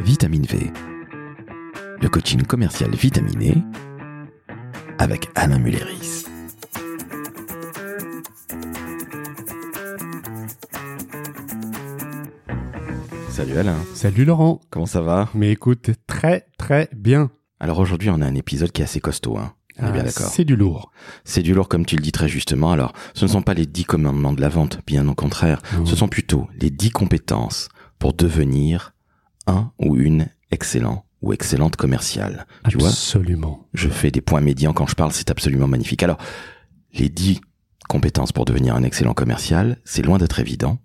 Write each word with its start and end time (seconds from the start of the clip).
Vitamine 0.00 0.44
V, 0.46 0.70
le 2.00 2.08
coaching 2.08 2.42
commercial 2.42 2.94
vitaminé 2.94 3.62
avec 4.98 5.28
Alain 5.34 5.58
Mulleris. 5.58 6.24
Salut 13.30 13.58
Alain, 13.58 13.76
Salut 13.94 14.24
Laurent. 14.24 14.60
comment 14.70 14.86
ça 14.86 15.00
va? 15.02 15.28
Mais 15.34 15.50
écoute, 15.52 15.90
très 16.06 16.46
très 16.58 16.88
bien. 16.96 17.30
Alors 17.60 17.78
aujourd'hui 17.78 18.10
on 18.10 18.20
a 18.20 18.26
un 18.26 18.34
épisode 18.34 18.72
qui 18.72 18.80
est 18.82 18.84
assez 18.84 19.00
costaud, 19.00 19.36
hein. 19.38 19.52
Ah, 19.78 19.90
d'accord. 19.90 20.28
C'est 20.28 20.44
du 20.44 20.56
lourd. 20.56 20.90
C'est 21.24 21.42
du 21.42 21.52
lourd 21.52 21.68
comme 21.68 21.84
tu 21.84 21.96
le 21.96 22.02
dis 22.02 22.12
très 22.12 22.28
justement. 22.28 22.72
Alors 22.72 22.94
ce 23.12 23.26
ne 23.26 23.30
sont 23.30 23.42
pas 23.42 23.52
les 23.52 23.66
dix 23.66 23.84
commandements 23.84 24.32
de 24.32 24.40
la 24.40 24.48
vente, 24.48 24.78
bien 24.86 25.06
au 25.06 25.14
contraire. 25.14 25.60
Ce 25.84 25.94
sont 25.96 26.08
plutôt 26.08 26.48
les 26.58 26.70
dix 26.70 26.90
compétences 26.90 27.68
pour 27.98 28.14
devenir 28.14 28.94
un 29.46 29.70
ou 29.78 29.96
une 29.96 30.28
excellent 30.50 31.04
ou 31.22 31.32
excellente 31.32 31.76
commerciale. 31.76 32.46
Tu 32.68 32.78
vois, 32.78 32.88
Absolument. 32.88 33.66
je 33.72 33.88
fais 33.88 34.10
des 34.10 34.20
points 34.20 34.40
médians 34.40 34.72
quand 34.72 34.86
je 34.86 34.94
parle, 34.94 35.12
c'est 35.12 35.30
absolument 35.30 35.66
magnifique. 35.66 36.02
Alors, 36.02 36.18
les 36.92 37.08
dix 37.08 37.40
compétences 37.88 38.32
pour 38.32 38.44
devenir 38.44 38.74
un 38.74 38.82
excellent 38.82 39.14
commercial, 39.14 39.78
c'est 39.84 40.02
loin 40.02 40.18
d'être 40.18 40.40
évident. 40.40 40.78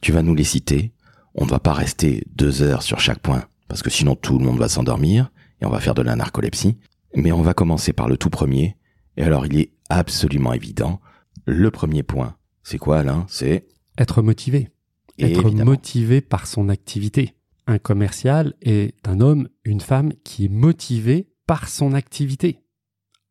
Tu 0.00 0.12
vas 0.12 0.22
nous 0.22 0.34
les 0.34 0.44
citer. 0.44 0.92
On 1.34 1.44
ne 1.44 1.50
va 1.50 1.58
pas 1.58 1.72
rester 1.72 2.24
deux 2.34 2.62
heures 2.62 2.82
sur 2.82 3.00
chaque 3.00 3.18
point, 3.18 3.44
parce 3.68 3.82
que 3.82 3.90
sinon 3.90 4.14
tout 4.14 4.38
le 4.38 4.44
monde 4.44 4.58
va 4.58 4.68
s'endormir 4.68 5.30
et 5.60 5.66
on 5.66 5.70
va 5.70 5.80
faire 5.80 5.94
de 5.94 6.02
la 6.02 6.16
narcolepsie. 6.16 6.78
Mais 7.16 7.32
on 7.32 7.42
va 7.42 7.54
commencer 7.54 7.92
par 7.92 8.08
le 8.08 8.16
tout 8.16 8.30
premier. 8.30 8.76
Et 9.16 9.22
alors, 9.22 9.46
il 9.46 9.58
est 9.58 9.72
absolument 9.88 10.52
évident. 10.52 11.00
Le 11.46 11.70
premier 11.70 12.02
point, 12.02 12.36
c'est 12.62 12.78
quoi, 12.78 13.00
Alain? 13.00 13.26
C'est 13.28 13.66
Être 13.98 14.22
motivé. 14.22 14.70
Être 15.18 15.46
évidemment, 15.46 15.72
motivé 15.72 16.20
par 16.20 16.46
son 16.46 16.68
activité. 16.68 17.33
Un 17.66 17.78
commercial 17.78 18.54
est 18.60 18.94
un 19.06 19.20
homme, 19.20 19.48
une 19.64 19.80
femme 19.80 20.12
qui 20.22 20.46
est 20.46 20.50
motivé 20.50 21.28
par 21.46 21.68
son 21.68 21.94
activité. 21.94 22.60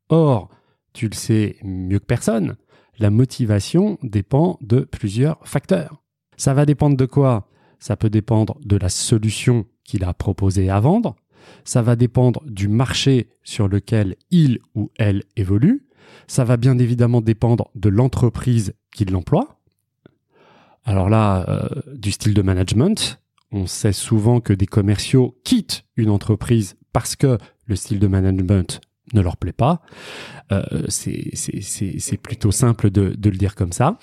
Or, 0.09 0.49
tu 0.93 1.07
le 1.07 1.15
sais 1.15 1.57
mieux 1.63 1.99
que 1.99 2.05
personne, 2.05 2.55
la 2.97 3.09
motivation 3.09 3.97
dépend 4.01 4.57
de 4.61 4.81
plusieurs 4.81 5.47
facteurs. 5.47 6.03
Ça 6.37 6.53
va 6.53 6.65
dépendre 6.65 6.97
de 6.97 7.05
quoi? 7.05 7.47
Ça 7.79 7.95
peut 7.95 8.09
dépendre 8.09 8.57
de 8.63 8.77
la 8.77 8.89
solution 8.89 9.65
qu'il 9.83 10.03
a 10.03 10.13
proposée 10.13 10.69
à 10.69 10.79
vendre. 10.79 11.15
Ça 11.65 11.81
va 11.81 11.95
dépendre 11.95 12.41
du 12.45 12.67
marché 12.67 13.29
sur 13.43 13.67
lequel 13.67 14.15
il 14.31 14.59
ou 14.75 14.91
elle 14.97 15.23
évolue. 15.35 15.85
Ça 16.27 16.43
va 16.43 16.57
bien 16.57 16.77
évidemment 16.77 17.21
dépendre 17.21 17.69
de 17.75 17.89
l'entreprise 17.89 18.73
qui 18.95 19.05
l'emploie. 19.05 19.59
Alors 20.85 21.09
là, 21.09 21.45
euh, 21.49 21.81
du 21.95 22.11
style 22.11 22.33
de 22.33 22.41
management, 22.41 23.21
on 23.53 23.67
sait 23.67 23.93
souvent 23.93 24.41
que 24.41 24.51
des 24.51 24.65
commerciaux 24.65 25.39
quittent 25.43 25.85
une 25.95 26.09
entreprise 26.09 26.75
parce 26.91 27.15
que 27.15 27.37
le 27.67 27.75
style 27.75 27.99
de 27.99 28.07
management 28.07 28.81
ne 29.13 29.21
leur 29.21 29.37
plaît 29.37 29.53
pas. 29.53 29.81
Euh, 30.51 30.63
c'est 30.89 32.17
plutôt 32.17 32.51
simple 32.51 32.89
de, 32.89 33.15
le 33.23 33.37
dire 33.37 33.55
comme 33.55 33.71
ça. 33.71 33.97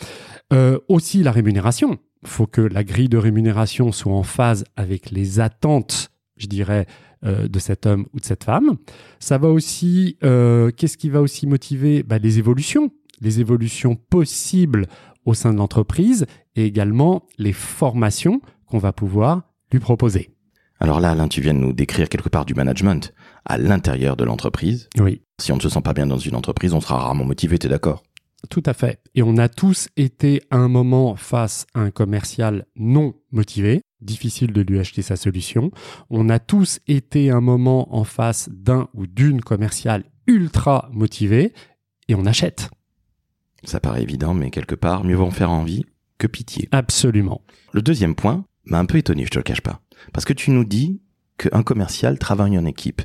Euh, 0.53 0.79
aussi 0.89 1.23
la 1.23 1.33
rémunération. 1.33 1.99
Il 2.23 2.29
faut 2.29 2.47
que 2.47 2.61
la 2.61 2.85
grille 2.85 3.09
de 3.09 3.19
rémunération 3.19 3.93
soit 3.93 4.13
en 4.13 4.23
phase 4.23 4.65
avec 4.77 5.11
les 5.11 5.41
attentes, 5.41 6.11
je 6.37 6.47
dirais, 6.47 6.87
euh, 7.25 7.49
de 7.49 7.59
cet 7.59 7.87
homme 7.87 8.07
ou 8.15 8.21
de 8.21 8.25
cette 8.25 8.45
femme. 8.45 8.77
Ça 9.19 9.37
va 9.39 9.49
aussi, 9.49 10.17
qu'est-ce 10.21 10.97
qui 10.97 11.11
va 11.11 11.21
aussi 11.21 11.47
motiver? 11.47 12.03
Bah, 12.03 12.19
Les 12.19 12.39
évolutions, 12.39 12.91
les 13.21 13.41
évolutions 13.41 13.97
possibles 13.97 14.87
au 15.25 15.35
sein 15.35 15.53
de 15.53 15.59
l'entreprise 15.59 16.27
et 16.57 16.65
également 16.65 17.27
les 17.39 17.53
formations 17.53 18.41
qu'on 18.71 18.79
va 18.79 18.93
pouvoir 18.93 19.43
lui 19.73 19.81
proposer. 19.81 20.31
Alors 20.81 21.01
là, 21.01 21.11
Alain, 21.11 21.29
tu 21.29 21.43
viens 21.43 21.53
de 21.53 21.59
nous 21.59 21.75
décrire 21.75 22.09
quelque 22.09 22.31
part 22.31 22.47
du 22.47 22.55
management 22.55 23.13
à 23.45 23.59
l'intérieur 23.59 24.17
de 24.17 24.25
l'entreprise. 24.25 24.89
Oui, 24.99 25.21
Si 25.39 25.53
on 25.53 25.57
ne 25.57 25.61
se 25.61 25.69
sent 25.69 25.83
pas 25.83 25.93
bien 25.93 26.07
dans 26.07 26.19
une 26.19 26.35
entreprise, 26.35 26.73
on 26.73 26.81
sera 26.81 26.99
rarement 26.99 27.25
motivé, 27.25 27.59
t'es 27.59 27.69
d'accord? 27.69 28.03
Tout 28.49 28.63
à 28.65 28.73
fait. 28.73 29.03
Et 29.15 29.23
on 29.23 29.37
a 29.37 29.51
tous 29.51 29.89
été 29.99 30.43
à 30.51 30.57
un 30.57 30.69
moment 30.69 31.15
face 31.17 31.67
à 31.75 31.81
un 31.81 31.91
commercial 31.91 32.65
non 32.77 33.13
motivé, 33.31 33.83
difficile 34.01 34.53
de 34.53 34.63
lui 34.63 34.79
acheter 34.79 35.03
sa 35.03 35.17
solution. 35.17 35.71
On 36.09 36.31
a 36.31 36.39
tous 36.39 36.81
été 36.87 37.31
un 37.31 37.43
moment 37.43 37.95
en 37.95 38.05
face 38.05 38.49
d'un 38.51 38.89
ou 38.95 39.07
d'une 39.07 39.43
commerciale 39.43 40.05
ultra 40.27 40.89
motivée 40.93 41.53
et 42.09 42.15
on 42.15 42.25
achète. 42.25 42.71
Ça 43.65 43.81
paraît 43.81 44.03
évident, 44.03 44.33
mais 44.33 44.51
quelque 44.51 44.75
part, 44.75 45.05
mieux 45.05 45.17
vaut 45.17 45.27
en 45.27 45.31
faire 45.31 45.51
envie 45.51 45.85
que 46.17 46.27
pitié. 46.27 46.69
Absolument. 46.73 47.43
Le 47.73 47.83
deuxième 47.83 48.15
point 48.15 48.45
m'a 48.71 48.79
un 48.79 48.87
peu 48.87 48.99
étonné, 48.99 49.25
je 49.25 49.31
te 49.31 49.39
le 49.39 49.43
cache 49.43 49.61
pas. 49.61 49.81
Parce 50.13 50.25
que 50.25 50.33
tu 50.33 50.51
nous 50.51 50.65
dis 50.65 51.01
qu'un 51.39 51.63
commercial 51.63 52.19
travaille 52.19 52.59
en 52.59 52.65
équipe. 52.65 53.03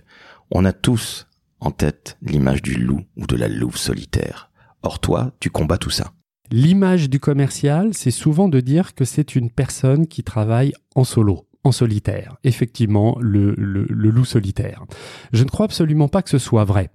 On 0.51 0.65
a 0.65 0.73
tous 0.73 1.27
en 1.59 1.71
tête 1.71 2.17
l'image 2.21 2.61
du 2.61 2.75
loup 2.75 3.01
ou 3.17 3.25
de 3.25 3.35
la 3.35 3.47
louve 3.47 3.77
solitaire. 3.77 4.51
Or 4.83 4.99
toi, 4.99 5.31
tu 5.39 5.49
combats 5.49 5.77
tout 5.77 5.89
ça. 5.89 6.13
L'image 6.51 7.09
du 7.09 7.19
commercial, 7.19 7.93
c'est 7.93 8.11
souvent 8.11 8.47
de 8.47 8.59
dire 8.59 8.93
que 8.93 9.03
c'est 9.03 9.35
une 9.35 9.49
personne 9.49 10.05
qui 10.07 10.23
travaille 10.23 10.73
en 10.93 11.03
solo, 11.03 11.47
en 11.63 11.71
solitaire. 11.71 12.37
Effectivement, 12.43 13.17
le, 13.19 13.55
loup 13.57 14.25
solitaire. 14.25 14.85
Je 15.33 15.43
ne 15.43 15.49
crois 15.49 15.65
absolument 15.65 16.07
pas 16.07 16.21
que 16.21 16.29
ce 16.29 16.37
soit 16.37 16.65
vrai. 16.65 16.91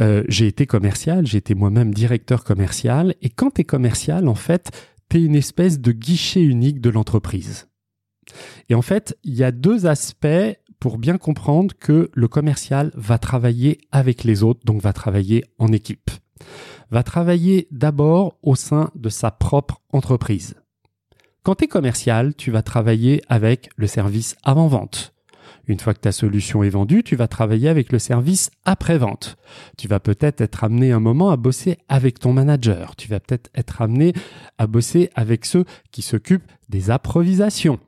Euh, 0.00 0.22
j'ai 0.28 0.46
été 0.46 0.66
commercial, 0.66 1.26
j'ai 1.26 1.38
été 1.38 1.54
moi-même 1.56 1.92
directeur 1.92 2.44
commercial, 2.44 3.14
et 3.20 3.30
quand 3.30 3.54
tu 3.54 3.62
es 3.62 3.64
commercial, 3.64 4.28
en 4.28 4.36
fait, 4.36 4.70
tu 5.08 5.18
es 5.18 5.24
une 5.24 5.34
espèce 5.34 5.80
de 5.80 5.90
guichet 5.90 6.42
unique 6.42 6.80
de 6.80 6.90
l'entreprise. 6.90 7.66
Et 8.68 8.74
en 8.74 8.82
fait, 8.82 9.18
il 9.24 9.34
y 9.34 9.44
a 9.44 9.52
deux 9.52 9.86
aspects 9.86 10.26
pour 10.80 10.98
bien 10.98 11.16
comprendre 11.16 11.74
que 11.78 12.10
le 12.12 12.28
commercial 12.28 12.90
va 12.94 13.18
travailler 13.18 13.78
avec 13.90 14.24
les 14.24 14.42
autres, 14.42 14.60
donc 14.64 14.82
va 14.82 14.92
travailler 14.92 15.44
en 15.58 15.72
équipe 15.72 16.10
va 16.90 17.02
travailler 17.02 17.66
d'abord 17.70 18.38
au 18.42 18.54
sein 18.54 18.90
de 18.94 19.08
sa 19.08 19.30
propre 19.30 19.80
entreprise. 19.92 20.54
Quand 21.42 21.56
tu 21.56 21.64
es 21.64 21.68
commercial, 21.68 22.34
tu 22.34 22.50
vas 22.50 22.62
travailler 22.62 23.22
avec 23.28 23.68
le 23.76 23.86
service 23.86 24.36
avant-vente. 24.42 25.12
Une 25.66 25.80
fois 25.80 25.94
que 25.94 26.00
ta 26.00 26.12
solution 26.12 26.62
est 26.62 26.70
vendue, 26.70 27.02
tu 27.02 27.16
vas 27.16 27.26
travailler 27.26 27.68
avec 27.68 27.90
le 27.90 27.98
service 27.98 28.50
après-vente. 28.64 29.36
Tu 29.78 29.88
vas 29.88 30.00
peut-être 30.00 30.40
être 30.40 30.64
amené 30.64 30.92
un 30.92 31.00
moment 31.00 31.30
à 31.30 31.36
bosser 31.36 31.78
avec 31.88 32.18
ton 32.18 32.32
manager. 32.32 32.96
Tu 32.96 33.08
vas 33.08 33.20
peut-être 33.20 33.50
être 33.54 33.80
amené 33.82 34.12
à 34.58 34.66
bosser 34.66 35.10
avec 35.14 35.46
ceux 35.46 35.64
qui 35.90 36.02
s'occupent 36.02 36.50
des 36.68 36.90
approvisations. 36.90 37.80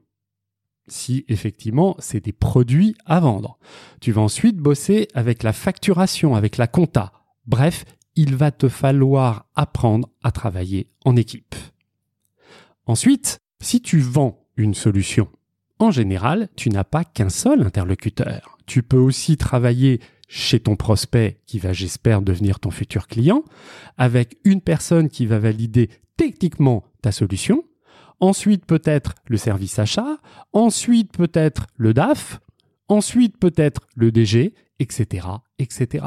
Si 0.89 1.25
effectivement 1.29 1.97
c'est 1.99 2.25
des 2.25 2.33
produits 2.33 2.95
à 3.05 3.21
vendre. 3.21 3.59
Tu 4.01 4.13
vas 4.13 4.23
ensuite 4.23 4.57
bosser 4.57 5.09
avec 5.15 5.43
la 5.43 5.53
facturation, 5.53 6.35
avec 6.35 6.57
la 6.57 6.67
compta. 6.67 7.13
Bref, 7.47 7.85
il 8.15 8.35
va 8.35 8.51
te 8.51 8.69
falloir 8.69 9.47
apprendre 9.55 10.09
à 10.23 10.33
travailler 10.33 10.91
en 11.05 11.17
équipe. 11.17 11.55
Ensuite, 12.87 13.41
si 13.61 13.81
tu 13.81 13.99
vends 13.99 14.47
une 14.57 14.75
solution, 14.75 15.29
en 15.79 15.91
général, 15.91 16.49
tu 16.57 16.71
n'as 16.71 16.85
pas 16.85 17.05
qu'un 17.05 17.29
seul 17.29 17.63
interlocuteur. 17.63 18.57
Tu 18.67 18.83
peux 18.83 18.97
aussi 18.97 19.37
travailler 19.37 20.01
chez 20.29 20.61
ton 20.61 20.77
prospect 20.77 21.41
qui 21.47 21.59
va, 21.59 21.73
j'espère, 21.73 22.23
devenir 22.23 22.59
ton 22.59 22.71
futur 22.71 23.07
client, 23.07 23.45
avec 23.99 24.39
une 24.45 24.61
personne 24.61 25.09
qui 25.09 25.27
va 25.27 25.39
valider 25.39 25.91
techniquement 26.17 26.85
ta 27.03 27.13
solution, 27.13 27.65
ensuite 28.21 28.65
peut-être 28.67 29.15
le 29.29 29.37
service 29.37 29.79
achat, 29.79 30.19
ensuite 30.53 31.13
peut-être 31.13 31.67
le 31.77 31.95
DAF, 31.95 32.41
ensuite 32.89 33.39
peut-être 33.39 33.83
le 33.95 34.13
DG, 34.13 34.55
etc., 34.79 35.27
etc. 35.59 36.07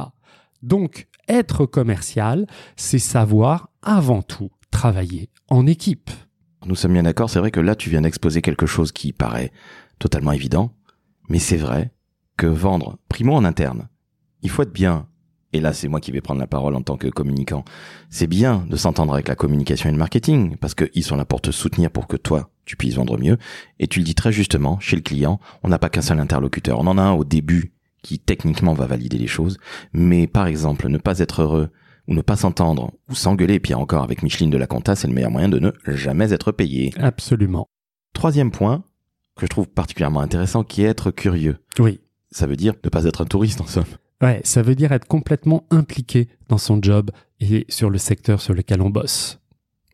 Donc, 0.62 1.08
être 1.28 1.66
commercial, 1.66 2.48
c'est 2.76 3.00
savoir 3.00 3.70
avant 3.82 4.22
tout 4.22 4.50
travailler 4.72 5.30
en 5.48 5.68
équipe. 5.68 6.10
Nous 6.66 6.76
sommes 6.76 6.94
bien 6.94 7.04
d'accord, 7.04 7.30
c'est 7.30 7.40
vrai 7.40 7.52
que 7.52 7.60
là, 7.60 7.76
tu 7.76 7.90
viens 7.90 8.02
d'exposer 8.02 8.42
quelque 8.42 8.66
chose 8.66 8.92
qui 8.92 9.14
paraît 9.14 9.52
totalement 9.98 10.32
évident, 10.32 10.74
mais 11.30 11.40
c'est 11.40 11.58
vrai 11.58 11.92
que 12.38 12.48
vendre, 12.48 12.98
primo 13.10 13.34
en 13.34 13.46
interne, 13.46 13.90
il 14.42 14.50
faut 14.50 14.64
être 14.64 14.74
bien, 14.74 15.08
et 15.54 15.60
là 15.60 15.74
c'est 15.74 15.88
moi 15.88 16.00
qui 16.00 16.12
vais 16.12 16.22
prendre 16.22 16.40
la 16.40 16.48
parole 16.48 16.76
en 16.76 16.82
tant 16.82 16.98
que 16.98 17.08
communicant, 17.08 17.64
c'est 18.10 18.28
bien 18.28 18.66
de 18.70 18.76
s'entendre 18.76 19.14
avec 19.14 19.28
la 19.28 19.36
communication 19.36 19.90
et 19.90 19.92
le 19.92 19.98
marketing, 19.98 20.58
parce 20.58 20.76
qu'ils 20.76 21.04
sont 21.04 21.16
là 21.16 21.26
pour 21.26 21.42
te 21.42 21.52
soutenir 21.52 21.92
pour 21.92 22.08
que 22.08 22.18
toi, 22.18 22.50
tu 22.66 22.76
puisses 22.76 22.96
vendre 22.96 23.18
mieux, 23.18 23.38
et 23.80 23.88
tu 23.88 24.00
le 24.00 24.06
dis 24.06 24.16
très 24.16 24.32
justement, 24.32 24.80
chez 24.80 24.96
le 24.96 25.02
client, 25.02 25.40
on 25.64 25.70
n'a 25.70 25.80
pas 25.80 25.90
qu'un 25.90 26.02
seul 26.02 26.20
interlocuteur, 26.20 26.80
on 26.80 26.88
en 26.88 26.98
a 26.98 27.02
un 27.02 27.14
au 27.14 27.24
début 27.24 27.74
qui 28.02 28.20
techniquement 28.20 28.74
va 28.74 28.86
valider 28.86 29.18
les 29.18 29.28
choses, 29.28 29.58
mais 29.94 30.28
par 30.28 30.48
exemple, 30.48 30.88
ne 30.88 30.98
pas 30.98 31.20
être 31.20 31.42
heureux 31.42 31.70
ou 32.08 32.14
ne 32.14 32.22
pas 32.22 32.36
s'entendre, 32.36 32.92
ou 33.10 33.16
s'engueuler, 33.16 33.56
et 33.56 33.60
puis 33.60 33.74
encore 33.74 34.04
avec 34.04 34.24
Micheline 34.24 34.50
de 34.50 34.58
la 34.58 34.68
Compta, 34.68 34.96
c'est 34.96 35.08
le 35.08 35.14
meilleur 35.14 35.32
moyen 35.32 35.50
de 35.50 35.60
ne 35.60 35.72
jamais 35.86 36.32
être 36.34 36.52
payé. 36.52 36.94
Absolument. 36.98 37.68
Troisième 38.14 38.52
point, 38.52 38.84
que 39.36 39.46
je 39.46 39.50
trouve 39.50 39.68
particulièrement 39.68 40.22
intéressant, 40.22 40.64
qui 40.64 40.84
est 40.84 40.88
être 40.88 41.12
curieux. 41.12 41.58
Oui. 41.78 42.00
Ça 42.32 42.48
veut 42.48 42.56
dire 42.56 42.74
ne 42.84 42.90
pas 42.90 43.06
être 43.06 43.22
un 43.22 43.26
touriste 43.26 43.62
en 43.62 43.68
somme. 43.68 43.86
Ouais, 44.22 44.42
ça 44.44 44.62
veut 44.62 44.76
dire 44.76 44.92
être 44.92 45.08
complètement 45.08 45.66
impliqué 45.70 46.28
dans 46.50 46.58
son 46.58 46.82
job 46.82 47.12
et 47.40 47.66
sur 47.70 47.90
le 47.90 47.98
secteur 47.98 48.42
sur 48.42 48.54
lequel 48.54 48.82
on 48.82 48.90
bosse. 48.90 49.40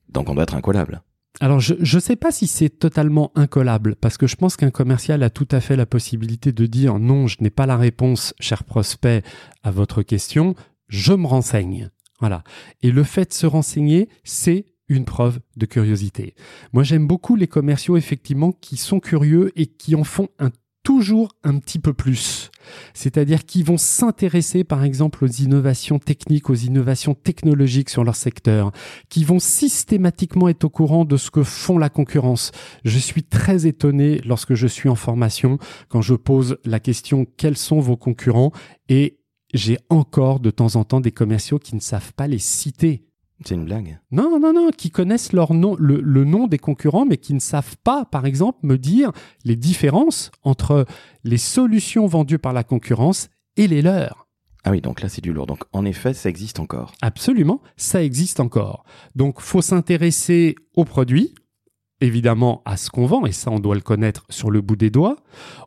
Donc 0.09 0.29
on 0.29 0.33
doit 0.33 0.43
être 0.43 0.55
incollable. 0.55 1.03
Alors, 1.41 1.59
je 1.59 1.73
ne 1.73 1.99
sais 1.99 2.15
pas 2.15 2.31
si 2.31 2.47
c'est 2.47 2.69
totalement 2.69 3.31
incollable, 3.35 3.95
parce 3.97 4.17
que 4.17 4.25
je 4.25 4.37
pense 4.37 4.55
qu'un 4.55 4.71
commercial 4.71 5.21
a 5.21 5.29
tout 5.29 5.47
à 5.51 5.59
fait 5.59 5.75
la 5.75 5.85
possibilité 5.85 6.53
de 6.53 6.65
dire 6.65 6.97
non, 6.97 7.27
je 7.27 7.37
n'ai 7.41 7.49
pas 7.49 7.65
la 7.65 7.75
réponse, 7.75 8.33
cher 8.39 8.63
prospect, 8.63 9.21
à 9.61 9.71
votre 9.71 10.01
question, 10.01 10.55
je 10.87 11.13
me 11.13 11.27
renseigne. 11.27 11.89
Voilà. 12.21 12.43
Et 12.81 12.91
le 12.91 13.03
fait 13.03 13.29
de 13.29 13.33
se 13.33 13.45
renseigner, 13.45 14.07
c'est 14.23 14.65
une 14.87 15.03
preuve 15.03 15.39
de 15.57 15.65
curiosité. 15.65 16.35
Moi, 16.71 16.83
j'aime 16.83 17.05
beaucoup 17.05 17.35
les 17.35 17.47
commerciaux, 17.47 17.97
effectivement, 17.97 18.53
qui 18.53 18.77
sont 18.77 19.01
curieux 19.01 19.51
et 19.59 19.65
qui 19.65 19.95
en 19.95 20.05
font 20.05 20.29
un 20.39 20.51
toujours 20.85 21.35
un 21.43 21.57
petit 21.57 21.79
peu 21.79 21.93
plus. 21.93 22.51
C'est-à-dire 22.93 23.43
qu'ils 23.43 23.65
vont 23.65 23.77
s'intéresser 23.77 24.63
par 24.63 24.83
exemple 24.83 25.25
aux 25.25 25.27
innovations 25.27 25.99
techniques, 25.99 26.49
aux 26.49 26.55
innovations 26.55 27.15
technologiques 27.15 27.89
sur 27.89 28.03
leur 28.03 28.15
secteur, 28.15 28.71
qui 29.09 29.23
vont 29.23 29.39
systématiquement 29.39 30.47
être 30.47 30.63
au 30.63 30.69
courant 30.69 31.03
de 31.03 31.17
ce 31.17 31.31
que 31.31 31.43
font 31.43 31.79
la 31.79 31.89
concurrence. 31.89 32.51
Je 32.85 32.99
suis 32.99 33.23
très 33.23 33.65
étonné 33.65 34.21
lorsque 34.25 34.53
je 34.53 34.67
suis 34.67 34.87
en 34.87 34.95
formation, 34.95 35.57
quand 35.89 36.01
je 36.01 36.13
pose 36.13 36.57
la 36.63 36.79
question 36.79 37.25
quels 37.35 37.57
sont 37.57 37.79
vos 37.79 37.97
concurrents 37.97 38.51
et 38.87 39.17
j'ai 39.55 39.79
encore 39.89 40.39
de 40.39 40.51
temps 40.51 40.75
en 40.75 40.83
temps 40.83 41.01
des 41.01 41.11
commerciaux 41.11 41.57
qui 41.59 41.75
ne 41.75 41.81
savent 41.81 42.13
pas 42.13 42.27
les 42.27 42.39
citer. 42.39 43.04
C'est 43.43 43.55
une 43.55 43.65
blague. 43.65 43.99
Non, 44.11 44.39
non, 44.39 44.53
non, 44.53 44.69
qui 44.75 44.91
connaissent 44.91 45.33
leur 45.33 45.53
nom, 45.53 45.75
le, 45.77 45.99
le, 45.99 46.23
nom 46.23 46.47
des 46.47 46.57
concurrents, 46.57 47.05
mais 47.05 47.17
qui 47.17 47.33
ne 47.33 47.39
savent 47.39 47.75
pas, 47.83 48.05
par 48.05 48.25
exemple, 48.25 48.59
me 48.63 48.77
dire 48.77 49.11
les 49.43 49.57
différences 49.57 50.31
entre 50.43 50.85
les 51.23 51.37
solutions 51.37 52.07
vendues 52.07 52.39
par 52.39 52.53
la 52.53 52.63
concurrence 52.63 53.29
et 53.57 53.67
les 53.67 53.81
leurs. 53.81 54.25
Ah 54.63 54.71
oui, 54.71 54.81
donc 54.81 55.01
là 55.01 55.09
c'est 55.09 55.21
du 55.21 55.31
lourd. 55.31 55.45
Donc 55.45 55.63
en 55.73 55.85
effet, 55.85 56.13
ça 56.13 56.29
existe 56.29 56.59
encore. 56.59 56.93
Absolument, 57.01 57.61
ça 57.77 58.03
existe 58.03 58.39
encore. 58.39 58.83
Donc 59.15 59.39
faut 59.39 59.61
s'intéresser 59.61 60.55
aux 60.75 60.85
produits, 60.85 61.35
évidemment 62.01 62.63
à 62.65 62.75
ce 62.75 62.89
qu'on 62.89 63.05
vend, 63.05 63.27
et 63.27 63.31
ça 63.31 63.51
on 63.51 63.59
doit 63.59 63.75
le 63.75 63.81
connaître 63.81 64.25
sur 64.29 64.49
le 64.49 64.61
bout 64.61 64.75
des 64.75 64.89
doigts. 64.89 65.17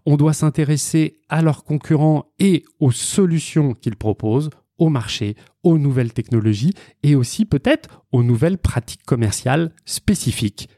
On 0.05 0.17
doit 0.17 0.33
s'intéresser 0.33 1.21
à 1.29 1.43
leurs 1.43 1.63
concurrents 1.63 2.33
et 2.41 2.65
aux 2.81 2.91
solutions 2.91 3.75
qu'ils 3.75 3.97
proposent 3.97 4.51
au 4.79 4.89
marché, 4.89 5.37
aux 5.63 5.79
nouvelles 5.79 6.13
technologies 6.13 6.73
et 7.03 7.15
aussi 7.15 7.45
peut-être 7.45 8.05
aux 8.13 8.23
nouvelles 8.23 8.59
pratiques 8.59 9.05
commerciales 9.05 9.73
spécifiques 9.85 10.69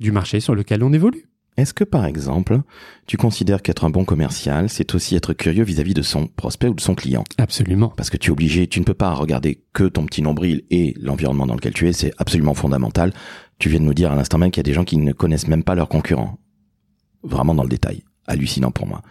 du 0.00 0.12
marché 0.12 0.40
sur 0.40 0.54
lequel 0.54 0.82
on 0.82 0.92
évolue. 0.92 1.30
Est-ce 1.56 1.74
que 1.74 1.84
par 1.84 2.06
exemple, 2.06 2.60
tu 3.06 3.18
considères 3.18 3.60
qu'être 3.60 3.84
un 3.84 3.90
bon 3.90 4.04
commercial, 4.04 4.70
c'est 4.70 4.94
aussi 4.94 5.14
être 5.14 5.34
curieux 5.34 5.64
vis-à-vis 5.64 5.92
de 5.92 6.00
son 6.00 6.26
prospect 6.26 6.68
ou 6.68 6.74
de 6.74 6.80
son 6.80 6.94
client? 6.94 7.24
Absolument. 7.36 7.92
Parce 7.96 8.08
que 8.08 8.16
tu 8.16 8.28
es 8.28 8.32
obligé, 8.32 8.66
tu 8.66 8.80
ne 8.80 8.84
peux 8.84 8.94
pas 8.94 9.12
regarder 9.12 9.62
que 9.74 9.84
ton 9.84 10.06
petit 10.06 10.22
nombril 10.22 10.62
et 10.70 10.94
l'environnement 10.98 11.46
dans 11.46 11.54
lequel 11.54 11.74
tu 11.74 11.86
es, 11.86 11.92
c'est 11.92 12.12
absolument 12.16 12.54
fondamental. 12.54 13.12
Tu 13.58 13.68
viens 13.68 13.80
de 13.80 13.84
nous 13.84 13.94
dire 13.94 14.10
à 14.10 14.16
l'instant 14.16 14.38
même 14.38 14.50
qu'il 14.50 14.60
y 14.60 14.64
a 14.66 14.70
des 14.70 14.72
gens 14.72 14.84
qui 14.84 14.96
ne 14.96 15.12
connaissent 15.12 15.48
même 15.48 15.64
pas 15.64 15.74
leurs 15.74 15.88
concurrents. 15.88 16.38
Vraiment 17.22 17.54
dans 17.54 17.64
le 17.64 17.68
détail. 17.68 18.04
Hallucinant 18.26 18.70
pour 18.70 18.86
moi 18.86 19.02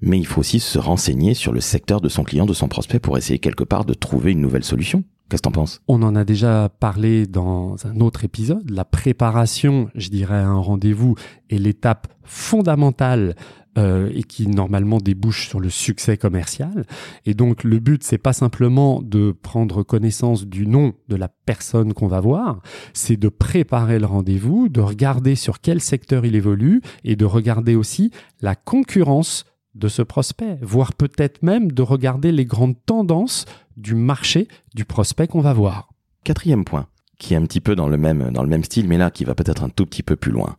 mais 0.00 0.18
il 0.18 0.26
faut 0.26 0.40
aussi 0.40 0.60
se 0.60 0.78
renseigner 0.78 1.34
sur 1.34 1.52
le 1.52 1.60
secteur 1.60 2.00
de 2.00 2.08
son 2.08 2.24
client, 2.24 2.46
de 2.46 2.52
son 2.52 2.68
prospect, 2.68 2.98
pour 2.98 3.16
essayer 3.18 3.38
quelque 3.38 3.64
part 3.64 3.84
de 3.84 3.94
trouver 3.94 4.32
une 4.32 4.40
nouvelle 4.40 4.64
solution. 4.64 5.04
Qu'est-ce 5.28 5.42
que 5.42 5.48
t'en 5.48 5.52
penses? 5.52 5.82
On 5.88 6.02
en 6.02 6.14
a 6.14 6.24
déjà 6.24 6.68
parlé 6.68 7.26
dans 7.26 7.74
un 7.84 8.00
autre 8.00 8.24
épisode. 8.24 8.70
La 8.70 8.84
préparation, 8.84 9.90
je 9.96 10.08
dirais, 10.08 10.36
à 10.36 10.46
un 10.46 10.58
rendez-vous 10.58 11.16
est 11.50 11.58
l'étape 11.58 12.06
fondamentale 12.22 13.34
euh, 13.76 14.08
et 14.14 14.22
qui 14.22 14.46
normalement 14.46 14.98
débouche 14.98 15.48
sur 15.48 15.58
le 15.58 15.68
succès 15.68 16.16
commercial. 16.16 16.86
Et 17.26 17.34
donc 17.34 17.64
le 17.64 17.80
but, 17.80 18.04
c'est 18.04 18.18
pas 18.18 18.32
simplement 18.32 19.02
de 19.02 19.32
prendre 19.32 19.82
connaissance 19.82 20.46
du 20.46 20.66
nom 20.66 20.94
de 21.08 21.16
la 21.16 21.28
personne 21.28 21.92
qu'on 21.92 22.06
va 22.06 22.20
voir, 22.20 22.62
c'est 22.94 23.18
de 23.18 23.28
préparer 23.28 23.98
le 23.98 24.06
rendez-vous, 24.06 24.68
de 24.68 24.80
regarder 24.80 25.34
sur 25.34 25.60
quel 25.60 25.80
secteur 25.80 26.24
il 26.24 26.36
évolue 26.36 26.80
et 27.04 27.16
de 27.16 27.24
regarder 27.24 27.74
aussi 27.74 28.12
la 28.40 28.54
concurrence 28.54 29.44
de 29.76 29.88
ce 29.88 30.02
prospect, 30.02 30.58
voire 30.62 30.94
peut-être 30.94 31.42
même 31.42 31.70
de 31.70 31.82
regarder 31.82 32.32
les 32.32 32.44
grandes 32.44 32.76
tendances 32.86 33.44
du 33.76 33.94
marché 33.94 34.48
du 34.74 34.84
prospect 34.84 35.28
qu'on 35.28 35.40
va 35.40 35.52
voir. 35.52 35.90
Quatrième 36.24 36.64
point, 36.64 36.86
qui 37.18 37.34
est 37.34 37.36
un 37.36 37.44
petit 37.44 37.60
peu 37.60 37.76
dans 37.76 37.88
le 37.88 37.98
même, 37.98 38.30
dans 38.30 38.42
le 38.42 38.48
même 38.48 38.64
style, 38.64 38.88
mais 38.88 38.98
là 38.98 39.10
qui 39.10 39.24
va 39.24 39.34
peut-être 39.34 39.62
un 39.62 39.68
tout 39.68 39.86
petit 39.86 40.02
peu 40.02 40.16
plus 40.16 40.32
loin. 40.32 40.56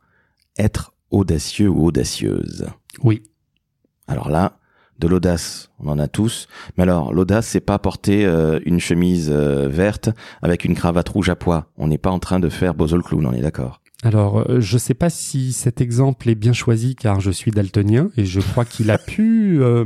Être 0.58 0.94
audacieux 1.12 1.70
ou 1.70 1.86
audacieuse. 1.86 2.68
Oui. 3.04 3.24
Alors 4.08 4.30
là, 4.30 4.60
de 5.00 5.08
l'audace, 5.08 5.70
on 5.80 5.90
en 5.90 6.00
a 6.00 6.08
tous. 6.08 6.48
Mais 6.78 6.84
alors, 6.84 7.14
l'audace, 7.14 7.48
c'est 7.48 7.60
pas 7.60 7.78
porter 7.80 8.26
euh, 8.26 8.60
une 8.66 8.80
chemise 8.80 9.30
euh, 9.32 9.68
verte 9.68 10.10
avec 10.42 10.66
une 10.66 10.76
cravate 10.76 11.10
rouge 11.10 11.30
à 11.30 11.36
pois. 11.36 11.68
On 11.78 11.88
n'est 11.88 11.98
pas 11.98 12.10
en 12.10 12.20
train 12.20 12.40
de 12.40 12.50
faire 12.50 12.74
Bozo 12.74 12.98
le 12.98 13.04
clown, 13.04 13.26
on 13.26 13.34
est 13.34 13.42
d'accord. 13.42 13.82
Alors, 14.04 14.48
euh, 14.48 14.62
je 14.62 14.76
ne 14.76 14.80
sais 14.80 14.94
pas 14.94 15.10
si 15.10 15.54
cet 15.54 15.82
exemple 15.82 16.30
est 16.30 16.36
bien 16.36 16.54
choisi 16.54 16.96
car 16.96 17.20
je 17.20 17.32
suis 17.32 17.50
daltonien 17.50 18.12
et 18.16 18.26
je 18.26 18.40
crois 18.40 18.64
qu'il 18.64 18.92
a 18.92 18.98
pu, 19.08 19.60
euh, 19.60 19.84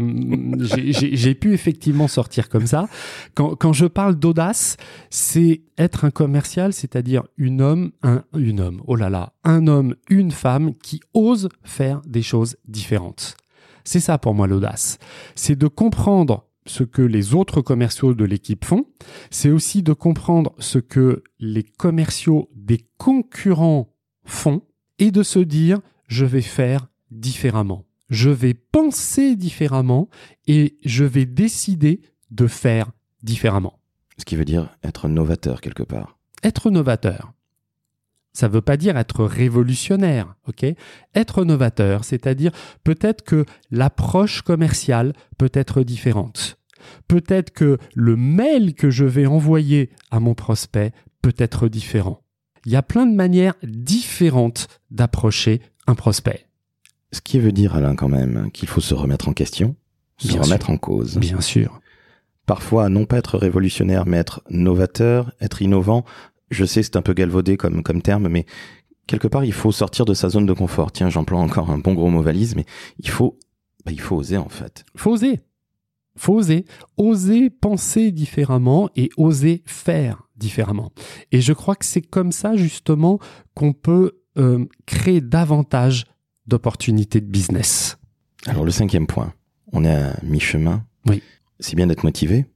j'ai 0.59 1.33
pu 1.33 1.53
effectivement 1.53 2.09
sortir 2.09 2.49
comme 2.49 2.67
ça. 2.67 2.89
Quand, 3.35 3.55
quand 3.55 3.71
je 3.71 3.85
parle 3.85 4.15
d'audace, 4.15 4.75
c'est 5.09 5.61
être 5.77 6.03
un 6.03 6.11
commercial, 6.11 6.73
c'est-à-dire 6.73 7.23
une 7.37 7.61
homme, 7.61 7.91
un, 8.03 8.23
une 8.35 8.59
homme, 8.59 8.81
oh 8.85 8.97
là 8.97 9.09
là, 9.09 9.31
un 9.45 9.67
homme, 9.67 9.95
une 10.09 10.31
femme 10.31 10.73
qui 10.75 10.99
ose 11.13 11.47
faire 11.63 12.01
des 12.05 12.21
choses 12.21 12.57
différentes. 12.67 13.37
C'est 13.85 14.01
ça 14.01 14.17
pour 14.17 14.33
moi 14.33 14.45
l'audace. 14.45 14.97
C'est 15.35 15.57
de 15.57 15.67
comprendre 15.67 16.47
ce 16.67 16.83
que 16.83 17.01
les 17.01 17.33
autres 17.33 17.61
commerciaux 17.61 18.13
de 18.13 18.25
l'équipe 18.25 18.65
font, 18.65 18.85
c'est 19.29 19.49
aussi 19.49 19.83
de 19.83 19.93
comprendre 19.93 20.53
ce 20.59 20.79
que 20.79 21.23
les 21.39 21.63
commerciaux 21.63 22.49
des 22.55 22.85
concurrents 22.97 23.90
font 24.25 24.61
et 24.99 25.11
de 25.11 25.23
se 25.23 25.39
dire 25.39 25.79
je 26.07 26.25
vais 26.25 26.41
faire 26.41 26.87
différemment. 27.09 27.85
Je 28.09 28.29
vais 28.29 28.53
penser 28.53 29.35
différemment 29.35 30.09
et 30.47 30.77
je 30.83 31.05
vais 31.05 31.25
décider 31.25 32.01
de 32.29 32.47
faire 32.47 32.91
différemment. 33.23 33.79
Ce 34.17 34.25
qui 34.25 34.35
veut 34.35 34.45
dire 34.45 34.75
être 34.83 35.07
novateur 35.07 35.61
quelque 35.61 35.83
part. 35.83 36.17
Être 36.43 36.69
novateur. 36.69 37.33
Ça 38.33 38.47
ne 38.47 38.53
veut 38.53 38.61
pas 38.61 38.77
dire 38.77 38.97
être 38.97 39.25
révolutionnaire, 39.25 40.35
ok? 40.47 40.65
Être 41.15 41.43
novateur, 41.43 42.05
c'est-à-dire 42.05 42.51
peut-être 42.83 43.23
que 43.23 43.45
l'approche 43.71 44.41
commerciale 44.41 45.13
peut 45.37 45.51
être 45.53 45.83
différente. 45.83 46.57
Peut-être 47.07 47.51
que 47.51 47.77
le 47.93 48.15
mail 48.15 48.73
que 48.73 48.89
je 48.89 49.05
vais 49.05 49.25
envoyer 49.25 49.89
à 50.11 50.19
mon 50.19 50.33
prospect 50.33 50.91
peut 51.21 51.35
être 51.37 51.67
différent 51.67 52.21
il 52.65 52.71
y 52.71 52.75
a 52.75 52.83
plein 52.83 53.05
de 53.05 53.15
manières 53.15 53.55
différentes 53.63 54.67
d'approcher 54.89 55.61
un 55.87 55.95
prospect. 55.95 56.47
Ce 57.11 57.21
qui 57.21 57.39
veut 57.39 57.51
dire, 57.51 57.75
Alain, 57.75 57.95
quand 57.95 58.07
même, 58.07 58.49
qu'il 58.51 58.69
faut 58.69 58.81
se 58.81 58.93
remettre 58.93 59.27
en 59.27 59.33
question, 59.33 59.75
se 60.17 60.37
remettre 60.37 60.69
en 60.69 60.77
cause. 60.77 61.17
Bien 61.17 61.41
sûr. 61.41 61.81
Parfois, 62.45 62.89
non 62.89 63.05
pas 63.05 63.17
être 63.17 63.37
révolutionnaire, 63.37 64.05
mais 64.05 64.17
être 64.17 64.41
novateur, 64.49 65.31
être 65.41 65.61
innovant. 65.61 66.05
Je 66.49 66.65
sais, 66.65 66.83
c'est 66.83 66.95
un 66.95 67.01
peu 67.01 67.13
galvaudé 67.13 67.57
comme, 67.57 67.83
comme 67.83 68.01
terme, 68.01 68.27
mais 68.27 68.45
quelque 69.07 69.27
part, 69.27 69.45
il 69.45 69.53
faut 69.53 69.71
sortir 69.71 70.05
de 70.05 70.13
sa 70.13 70.29
zone 70.29 70.45
de 70.45 70.53
confort. 70.53 70.91
Tiens, 70.91 71.09
j'emploie 71.09 71.39
encore 71.39 71.69
un 71.69 71.77
bon 71.77 71.93
gros 71.93 72.09
mot 72.09 72.21
valise, 72.21 72.55
mais 72.55 72.65
il 72.99 73.09
faut, 73.09 73.37
bah, 73.85 73.91
il 73.91 73.99
faut 73.99 74.15
oser, 74.15 74.37
en 74.37 74.49
fait. 74.49 74.85
Il 74.95 74.99
faut 74.99 75.11
oser. 75.11 75.41
Faut 76.17 76.33
oser. 76.33 76.65
Oser 76.97 77.49
penser 77.49 78.11
différemment 78.11 78.89
et 78.95 79.09
oser 79.17 79.63
faire 79.65 80.27
différemment. 80.41 80.91
Et 81.31 81.39
je 81.39 81.53
crois 81.53 81.75
que 81.75 81.85
c'est 81.85 82.01
comme 82.01 82.33
ça 82.33 82.55
justement 82.57 83.19
qu'on 83.53 83.71
peut 83.71 84.19
euh, 84.37 84.65
créer 84.85 85.21
davantage 85.21 86.05
d'opportunités 86.47 87.21
de 87.21 87.27
business. 87.27 87.97
Alors 88.47 88.65
le 88.65 88.71
cinquième 88.71 89.07
point, 89.07 89.33
on 89.71 89.85
est 89.85 89.95
à 89.95 90.17
mi-chemin. 90.23 90.85
Oui. 91.07 91.23
C'est 91.59 91.75
bien 91.75 91.87
d'être 91.87 92.03
motivé, 92.03 92.47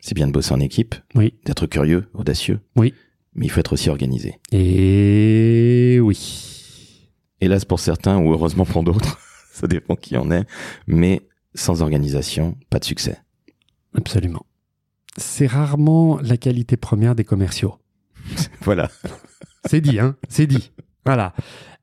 c'est 0.00 0.14
bien 0.14 0.26
de 0.26 0.32
bosser 0.32 0.52
en 0.52 0.60
équipe, 0.60 0.96
oui. 1.14 1.34
d'être 1.46 1.66
curieux, 1.66 2.08
audacieux. 2.14 2.60
Oui. 2.76 2.92
Mais 3.34 3.46
il 3.46 3.48
faut 3.48 3.60
être 3.60 3.72
aussi 3.72 3.88
organisé. 3.90 4.38
Et 4.52 5.98
oui. 6.02 7.10
Hélas 7.40 7.64
pour 7.64 7.80
certains 7.80 8.18
ou 8.18 8.32
heureusement 8.32 8.64
pour 8.64 8.82
d'autres, 8.82 9.18
ça 9.52 9.66
dépend 9.66 9.94
qui 9.94 10.16
en 10.16 10.30
est, 10.30 10.46
mais 10.86 11.22
sans 11.54 11.82
organisation, 11.82 12.56
pas 12.70 12.80
de 12.80 12.84
succès. 12.84 13.18
Absolument 13.96 14.44
c'est 15.16 15.46
rarement 15.46 16.18
la 16.20 16.36
qualité 16.36 16.76
première 16.76 17.14
des 17.14 17.24
commerciaux. 17.24 17.76
voilà. 18.62 18.90
C'est 19.66 19.80
dit, 19.80 19.98
hein 19.98 20.16
C'est 20.28 20.46
dit. 20.46 20.72
Voilà. 21.04 21.34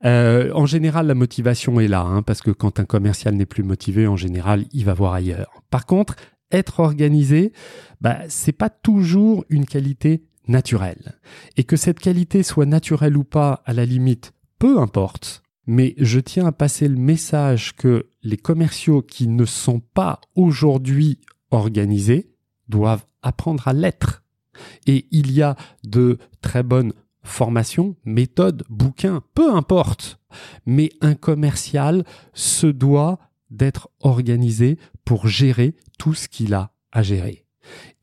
Euh, 0.04 0.52
en 0.54 0.66
général, 0.66 1.08
la 1.08 1.16
motivation 1.16 1.80
est 1.80 1.88
là, 1.88 2.02
hein, 2.02 2.22
parce 2.24 2.42
que 2.42 2.52
quand 2.52 2.80
un 2.80 2.86
commercial 2.86 3.36
n'est 3.36 3.46
plus 3.46 3.64
motivé, 3.64 4.08
en 4.08 4.18
général, 4.18 4.66
il 4.74 4.86
va 4.86 4.94
voir 4.94 5.14
ailleurs. 5.14 5.64
Par 5.70 5.86
contre, 5.86 6.16
être 6.52 6.80
organisé, 6.80 7.54
bah, 8.02 8.20
c'est 8.28 8.52
pas 8.52 8.70
toujours 8.70 9.46
une 9.50 9.66
qualité 9.66 10.24
naturelle. 10.48 11.20
Et 11.56 11.64
que 11.64 11.76
cette 11.76 12.00
qualité 12.00 12.44
soit 12.44 12.66
naturelle 12.66 13.16
ou 13.16 13.24
pas, 13.24 13.62
à 13.66 13.74
la 13.74 13.86
limite, 13.86 14.34
peu 14.60 14.80
importe. 14.80 15.44
Mais 15.68 15.94
je 15.98 16.20
tiens 16.20 16.48
à 16.48 16.52
passer 16.52 16.88
le 16.88 16.98
message 16.98 17.76
que 17.76 18.08
les 18.24 18.38
commerciaux 18.38 19.02
qui 19.02 19.28
ne 19.28 19.46
sont 19.46 19.80
pas 19.80 20.20
aujourd'hui 20.36 21.20
organisés 21.52 22.31
doivent 22.72 23.06
apprendre 23.22 23.68
à 23.68 23.74
l'être. 23.74 24.24
Et 24.88 25.06
il 25.12 25.32
y 25.32 25.44
a 25.44 25.56
de 25.84 26.18
très 26.42 26.64
bonnes 26.64 26.94
formation, 27.24 27.96
méthode, 28.04 28.64
bouquin, 28.70 29.22
peu 29.34 29.54
importe. 29.54 30.20
Mais 30.66 30.90
un 31.02 31.16
commercial 31.16 32.04
se 32.34 32.68
doit 32.68 33.20
d'être 33.50 33.90
organisé 34.00 34.78
pour 35.06 35.28
gérer 35.28 35.76
tout 35.98 36.14
ce 36.14 36.28
qu'il 36.28 36.54
a 36.54 36.72
à 36.92 37.04
gérer. 37.04 37.46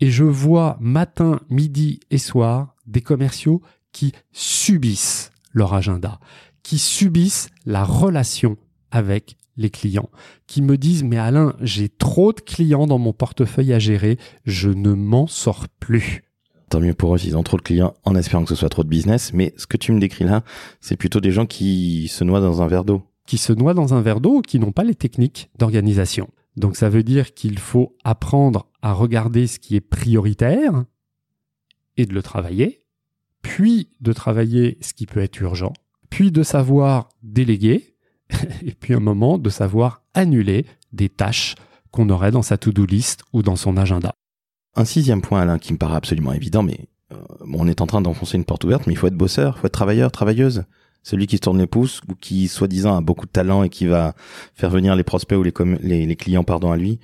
Et 0.01 0.11
je 0.11 0.25
vois 0.25 0.77
matin, 0.81 1.41
midi 1.49 2.01
et 2.11 2.19
soir 2.19 2.77
des 2.87 3.01
commerciaux 3.01 3.61
qui 3.93 4.13
subissent 4.33 5.31
leur 5.53 5.75
agenda, 5.75 6.21
qui 6.63 6.79
subissent 6.79 7.49
la 7.65 7.85
relation 7.85 8.57
avec 8.91 9.37
les 9.59 9.69
clients, 9.69 10.09
qui 10.47 10.63
me 10.63 10.79
disent 10.79 11.05
mais 11.05 11.19
Alain, 11.19 11.55
j'ai 11.61 11.91
trop 11.91 12.33
de 12.33 12.41
clients 12.41 12.87
dans 12.87 12.99
mon 12.99 13.13
portefeuille 13.13 13.75
à 13.75 13.79
gérer, 13.79 14.17
je 14.47 14.71
ne 14.71 14.95
m'en 14.95 15.27
sors 15.27 15.69
plus. 15.81 16.23
Tant 16.71 16.81
mieux 16.81 16.95
pour 16.95 17.15
eux 17.15 17.19
s'ils 17.19 17.37
ont 17.37 17.43
trop 17.43 17.57
de 17.57 17.63
clients 17.63 17.95
en 18.05 18.15
espérant 18.15 18.45
que 18.45 18.51
ce 18.51 18.55
soit 18.55 18.69
trop 18.69 18.85
de 18.85 18.89
business, 18.89 19.33
mais 19.35 19.53
ce 19.57 19.67
que 19.67 19.77
tu 19.77 19.93
me 19.93 20.01
décris 20.01 20.25
là, 20.25 20.43
c'est 20.81 20.97
plutôt 20.97 21.21
des 21.21 21.33
gens 21.33 21.47
qui 21.47 22.09
se 22.09 22.25
noient 22.25 22.41
dans 22.41 22.63
un 22.63 22.69
verre 22.69 22.85
d'eau. 22.85 23.03
Qui 23.27 23.37
se 23.37 23.53
noient 23.53 23.75
dans 23.75 23.93
un 23.95 24.01
verre 24.01 24.21
d'eau, 24.21 24.41
qui 24.41 24.59
n'ont 24.59 24.73
pas 24.73 24.85
les 24.85 24.95
techniques 24.95 25.51
d'organisation. 25.59 26.29
Donc 26.57 26.77
ça 26.77 26.89
veut 26.89 27.03
dire 27.03 27.35
qu'il 27.35 27.59
faut 27.59 27.97
apprendre 28.05 28.67
à 28.83 28.93
regarder 28.93 29.47
ce 29.47 29.59
qui 29.59 29.77
est 29.77 29.81
prioritaire 29.81 30.85
et 31.97 32.07
de 32.07 32.15
le 32.15 32.23
travailler, 32.23 32.85
puis 33.43 33.91
de 34.01 34.13
travailler 34.13 34.79
ce 34.81 34.93
qui 34.93 35.07
peut 35.07 35.21
être 35.21 35.41
urgent, 35.41 35.73
puis 36.11 36.31
de 36.33 36.43
savoir 36.43 37.09
déléguer, 37.23 37.97
et 38.67 38.73
puis 38.73 38.95
un 38.95 39.01
moment 39.01 39.39
de 39.39 39.51
savoir 39.51 40.03
annuler 40.15 40.67
des 40.93 41.09
tâches 41.09 41.55
qu'on 41.91 42.09
aurait 42.11 42.31
dans 42.31 42.43
sa 42.43 42.59
to-do 42.59 42.85
list 42.85 43.23
ou 43.33 43.43
dans 43.43 43.57
son 43.57 43.77
agenda. 43.77 44.13
Un 44.77 44.85
sixième 44.85 45.23
point, 45.23 45.41
Alain, 45.41 45.59
qui 45.59 45.73
me 45.73 45.79
paraît 45.79 45.97
absolument 45.97 46.33
évident, 46.33 46.63
mais 46.63 46.89
euh, 47.13 47.17
on 47.53 47.67
est 47.67 47.81
en 47.81 47.87
train 47.87 48.01
d'enfoncer 48.01 48.37
une 48.37 48.45
porte 48.45 48.65
ouverte, 48.65 48.87
mais 48.87 48.93
il 48.93 48.97
faut 48.97 49.07
être 49.07 49.17
bosseur, 49.17 49.55
il 49.57 49.61
faut 49.61 49.67
être 49.67 49.73
travailleur, 49.73 50.13
travailleuse. 50.13 50.65
Celui 51.03 51.27
qui 51.27 51.37
se 51.37 51.41
tourne 51.41 51.59
les 51.59 51.67
pouces 51.67 52.03
ou 52.09 52.15
qui, 52.15 52.49
soi-disant, 52.49 52.97
a 52.97 53.01
beaucoup 53.01 53.27
de 53.27 53.31
talent 53.31 53.63
et 53.63 53.71
qui 53.71 53.87
va 53.87 54.15
faire 54.55 54.69
venir 54.69 54.95
les 54.95 55.05
prospects 55.05 55.39
ou 55.39 55.43
les, 55.43 56.07
les, 56.07 56.17
clients 56.17 56.45
pardon, 56.45 56.71
à 56.71 56.77
lui, 56.77 56.99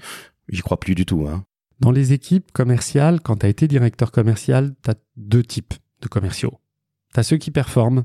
j'y 0.48 0.60
crois 0.60 0.78
plus 0.78 0.94
du 0.94 1.06
tout. 1.06 1.26
Hein. 1.28 1.44
Dans 1.80 1.90
les 1.90 2.12
équipes 2.12 2.52
commerciales, 2.52 3.20
quand 3.20 3.36
tu 3.36 3.46
as 3.46 3.48
été 3.48 3.66
directeur 3.66 4.12
commercial, 4.12 4.74
tu 4.82 4.90
as 4.90 4.94
deux 5.16 5.42
types 5.42 5.74
de 6.02 6.08
commerciaux. 6.08 6.58
Tu 7.14 7.20
as 7.20 7.22
ceux 7.22 7.38
qui 7.38 7.50
performent 7.50 8.04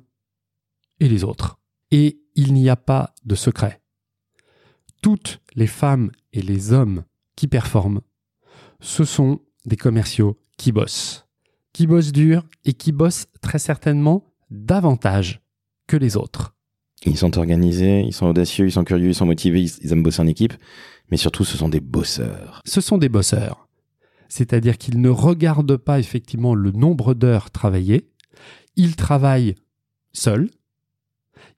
et 0.99 1.09
les 1.09 1.23
autres. 1.23 1.59
Et 1.91 2.21
il 2.39 2.53
n'y 2.53 2.69
a 2.69 2.77
pas 2.77 3.13
de 3.25 3.35
secret. 3.35 3.81
Toutes 5.01 5.41
les 5.55 5.67
femmes 5.67 6.09
et 6.31 6.41
les 6.41 6.71
hommes 6.71 7.03
qui 7.35 7.49
performent, 7.49 7.99
ce 8.79 9.03
sont 9.03 9.41
des 9.65 9.75
commerciaux 9.75 10.39
qui 10.57 10.71
bossent, 10.71 11.25
qui 11.73 11.85
bossent 11.85 12.13
dur 12.13 12.47
et 12.63 12.71
qui 12.71 12.93
bossent 12.93 13.27
très 13.41 13.59
certainement 13.59 14.23
davantage 14.51 15.41
que 15.85 15.97
les 15.97 16.15
autres. 16.15 16.55
Ils 17.05 17.17
sont 17.17 17.37
organisés, 17.37 18.03
ils 18.07 18.13
sont 18.13 18.27
audacieux, 18.27 18.67
ils 18.67 18.71
sont 18.71 18.85
curieux, 18.85 19.09
ils 19.09 19.15
sont 19.15 19.25
motivés, 19.25 19.65
ils 19.81 19.91
aiment 19.91 20.03
bosser 20.03 20.21
en 20.21 20.27
équipe, 20.27 20.53
mais 21.11 21.17
surtout 21.17 21.43
ce 21.43 21.57
sont 21.57 21.69
des 21.69 21.81
bosseurs. 21.81 22.61
Ce 22.65 22.79
sont 22.79 22.97
des 22.97 23.09
bosseurs. 23.09 23.67
C'est-à-dire 24.29 24.77
qu'ils 24.77 25.01
ne 25.01 25.09
regardent 25.09 25.77
pas 25.77 25.99
effectivement 25.99 26.55
le 26.55 26.71
nombre 26.71 27.13
d'heures 27.13 27.51
travaillées, 27.51 28.09
ils 28.77 28.95
travaillent 28.95 29.55
seuls, 30.13 30.49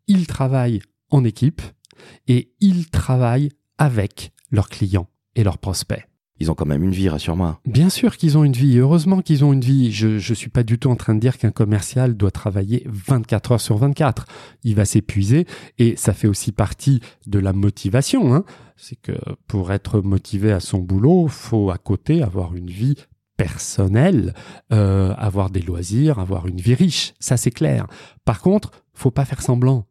ils 0.07 0.27
travaillent 0.27 0.81
en 1.09 1.23
équipe 1.23 1.61
et 2.27 2.53
ils 2.59 2.89
travaillent 2.89 3.49
avec 3.77 4.31
leurs 4.51 4.69
clients 4.69 5.07
et 5.35 5.43
leurs 5.43 5.57
prospects 5.57 6.05
ils 6.41 6.49
ont 6.49 6.55
quand 6.55 6.65
même 6.65 6.83
une 6.83 6.91
vie, 6.91 7.07
rassure-moi. 7.07 7.59
Bien 7.67 7.89
sûr 7.91 8.17
qu'ils 8.17 8.35
ont 8.35 8.43
une 8.43 8.53
vie. 8.53 8.79
Heureusement 8.79 9.21
qu'ils 9.21 9.45
ont 9.45 9.53
une 9.53 9.61
vie. 9.61 9.91
Je 9.91 10.07
ne 10.07 10.35
suis 10.35 10.49
pas 10.49 10.63
du 10.63 10.79
tout 10.79 10.89
en 10.89 10.95
train 10.95 11.13
de 11.13 11.19
dire 11.19 11.37
qu'un 11.37 11.51
commercial 11.51 12.17
doit 12.17 12.31
travailler 12.31 12.83
24 12.87 13.51
heures 13.51 13.61
sur 13.61 13.77
24. 13.77 14.25
Il 14.63 14.73
va 14.73 14.85
s'épuiser 14.85 15.45
et 15.77 15.95
ça 15.97 16.13
fait 16.13 16.27
aussi 16.27 16.51
partie 16.51 16.99
de 17.27 17.37
la 17.37 17.53
motivation. 17.53 18.33
Hein. 18.33 18.43
C'est 18.75 18.99
que 18.99 19.11
pour 19.45 19.71
être 19.71 20.01
motivé 20.01 20.51
à 20.51 20.59
son 20.59 20.79
boulot, 20.79 21.27
faut 21.27 21.69
à 21.69 21.77
côté 21.77 22.23
avoir 22.23 22.55
une 22.55 22.71
vie 22.71 22.95
personnelle, 23.37 24.33
euh, 24.73 25.13
avoir 25.19 25.51
des 25.51 25.61
loisirs, 25.61 26.17
avoir 26.17 26.47
une 26.47 26.59
vie 26.59 26.73
riche. 26.73 27.13
Ça 27.19 27.37
c'est 27.37 27.51
clair. 27.51 27.85
Par 28.25 28.41
contre, 28.41 28.71
faut 28.95 29.11
pas 29.11 29.25
faire 29.25 29.43
semblant. 29.43 29.85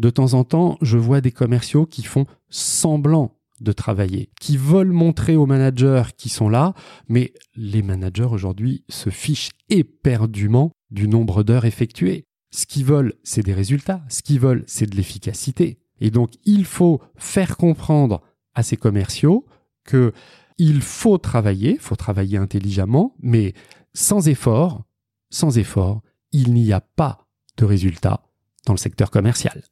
De 0.00 0.08
temps 0.08 0.32
en 0.32 0.44
temps, 0.44 0.78
je 0.80 0.96
vois 0.96 1.20
des 1.20 1.30
commerciaux 1.30 1.84
qui 1.84 2.02
font 2.04 2.24
semblant 2.48 3.36
de 3.60 3.70
travailler, 3.70 4.30
qui 4.40 4.56
veulent 4.56 4.92
montrer 4.92 5.36
aux 5.36 5.44
managers 5.44 6.04
qui 6.16 6.30
sont 6.30 6.48
là, 6.48 6.72
mais 7.10 7.34
les 7.54 7.82
managers 7.82 8.24
aujourd'hui 8.24 8.82
se 8.88 9.10
fichent 9.10 9.50
éperdument 9.68 10.72
du 10.90 11.06
nombre 11.06 11.42
d'heures 11.42 11.66
effectuées. 11.66 12.24
Ce 12.50 12.64
qu'ils 12.64 12.86
veulent, 12.86 13.12
c'est 13.24 13.44
des 13.44 13.52
résultats, 13.52 14.02
ce 14.08 14.22
qu'ils 14.22 14.40
veulent, 14.40 14.64
c'est 14.66 14.88
de 14.88 14.96
l'efficacité. 14.96 15.82
Et 16.00 16.10
donc, 16.10 16.30
il 16.46 16.64
faut 16.64 17.02
faire 17.16 17.58
comprendre 17.58 18.22
à 18.54 18.62
ces 18.62 18.78
commerciaux 18.78 19.44
que 19.84 20.14
il 20.56 20.80
faut 20.80 21.18
travailler, 21.18 21.76
faut 21.76 21.94
travailler 21.94 22.38
intelligemment, 22.38 23.14
mais 23.20 23.52
sans 23.92 24.28
effort, 24.28 24.84
sans 25.28 25.58
effort, 25.58 26.00
il 26.32 26.54
n'y 26.54 26.72
a 26.72 26.80
pas 26.80 27.26
de 27.58 27.66
résultat 27.66 28.22
dans 28.64 28.72
le 28.72 28.78
secteur 28.78 29.10
commercial. 29.10 29.62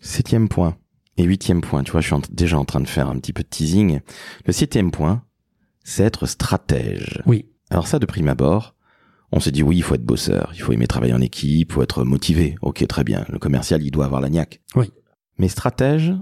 Septième 0.00 0.48
point, 0.48 0.76
et 1.16 1.24
huitième 1.24 1.60
point, 1.60 1.82
tu 1.82 1.92
vois, 1.92 2.00
je 2.00 2.06
suis 2.06 2.16
déjà 2.30 2.58
en 2.58 2.64
train 2.64 2.80
de 2.80 2.86
faire 2.86 3.08
un 3.08 3.18
petit 3.18 3.32
peu 3.32 3.42
de 3.42 3.48
teasing. 3.48 4.00
Le 4.46 4.52
septième 4.52 4.90
point, 4.90 5.24
c'est 5.82 6.04
être 6.04 6.26
stratège. 6.26 7.22
Oui. 7.26 7.46
Alors 7.70 7.88
ça, 7.88 7.98
de 7.98 8.06
prime 8.06 8.28
abord, 8.28 8.76
on 9.32 9.40
se 9.40 9.50
dit 9.50 9.62
oui, 9.62 9.76
il 9.76 9.82
faut 9.82 9.94
être 9.94 10.04
bosseur, 10.04 10.52
il 10.54 10.60
faut 10.60 10.72
aimer 10.72 10.86
travailler 10.86 11.14
en 11.14 11.20
équipe, 11.20 11.70
il 11.70 11.72
faut 11.72 11.82
être 11.82 12.04
motivé. 12.04 12.54
Ok, 12.62 12.86
très 12.86 13.04
bien. 13.04 13.24
Le 13.28 13.38
commercial, 13.38 13.82
il 13.82 13.90
doit 13.90 14.04
avoir 14.04 14.20
la 14.20 14.30
niaque. 14.30 14.60
Oui. 14.74 14.92
Mais 15.38 15.48
stratège, 15.48 16.14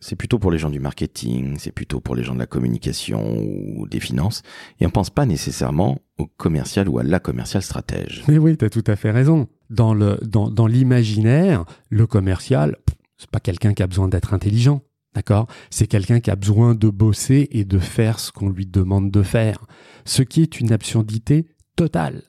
c'est 0.00 0.16
plutôt 0.16 0.38
pour 0.38 0.50
les 0.50 0.58
gens 0.58 0.70
du 0.70 0.80
marketing, 0.80 1.56
c'est 1.58 1.72
plutôt 1.72 2.00
pour 2.00 2.14
les 2.14 2.22
gens 2.22 2.34
de 2.34 2.38
la 2.38 2.46
communication 2.46 3.38
ou 3.38 3.88
des 3.88 4.00
finances, 4.00 4.42
et 4.78 4.86
on 4.86 4.90
pense 4.90 5.10
pas 5.10 5.26
nécessairement 5.26 5.98
au 6.18 6.26
commercial 6.26 6.88
ou 6.88 6.98
à 6.98 7.02
la 7.02 7.20
commerciale 7.20 7.62
stratège. 7.62 8.22
Mais 8.28 8.38
oui, 8.38 8.56
tu 8.56 8.64
as 8.64 8.70
tout 8.70 8.84
à 8.86 8.96
fait 8.96 9.10
raison. 9.10 9.48
Dans 9.70 9.94
le 9.94 10.18
dans, 10.22 10.50
dans 10.50 10.66
l'imaginaire, 10.66 11.64
le 11.88 12.06
commercial, 12.06 12.76
c'est 13.16 13.30
pas 13.30 13.40
quelqu'un 13.40 13.74
qui 13.74 13.82
a 13.82 13.86
besoin 13.86 14.08
d'être 14.08 14.34
intelligent, 14.34 14.82
d'accord? 15.14 15.46
C'est 15.70 15.86
quelqu'un 15.86 16.20
qui 16.20 16.30
a 16.30 16.36
besoin 16.36 16.74
de 16.74 16.88
bosser 16.88 17.48
et 17.50 17.64
de 17.64 17.78
faire 17.78 18.18
ce 18.20 18.32
qu'on 18.32 18.48
lui 18.48 18.66
demande 18.66 19.10
de 19.10 19.22
faire, 19.22 19.66
ce 20.04 20.22
qui 20.22 20.42
est 20.42 20.60
une 20.60 20.72
absurdité 20.72 21.46
totale. 21.76 22.22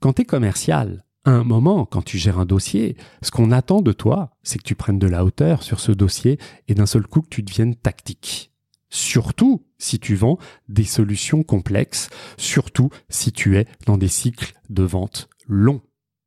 Quand 0.00 0.14
tu 0.14 0.22
es 0.22 0.24
commercial, 0.24 1.04
à 1.24 1.32
un 1.32 1.44
moment, 1.44 1.84
quand 1.84 2.02
tu 2.02 2.16
gères 2.16 2.38
un 2.38 2.46
dossier, 2.46 2.96
ce 3.22 3.30
qu'on 3.30 3.50
attend 3.50 3.82
de 3.82 3.92
toi, 3.92 4.30
c'est 4.42 4.58
que 4.58 4.64
tu 4.64 4.74
prennes 4.74 4.98
de 4.98 5.08
la 5.08 5.24
hauteur 5.24 5.62
sur 5.62 5.80
ce 5.80 5.92
dossier 5.92 6.38
et 6.68 6.74
d'un 6.74 6.86
seul 6.86 7.06
coup 7.06 7.20
que 7.20 7.28
tu 7.28 7.42
deviennes 7.42 7.74
tactique. 7.74 8.52
Surtout 8.90 9.66
si 9.76 9.98
tu 9.98 10.14
vends 10.14 10.38
des 10.68 10.84
solutions 10.84 11.42
complexes, 11.42 12.08
surtout 12.38 12.88
si 13.10 13.32
tu 13.32 13.58
es 13.58 13.66
dans 13.84 13.98
des 13.98 14.08
cycles 14.08 14.54
de 14.70 14.82
vente 14.82 15.28
longs. 15.46 15.82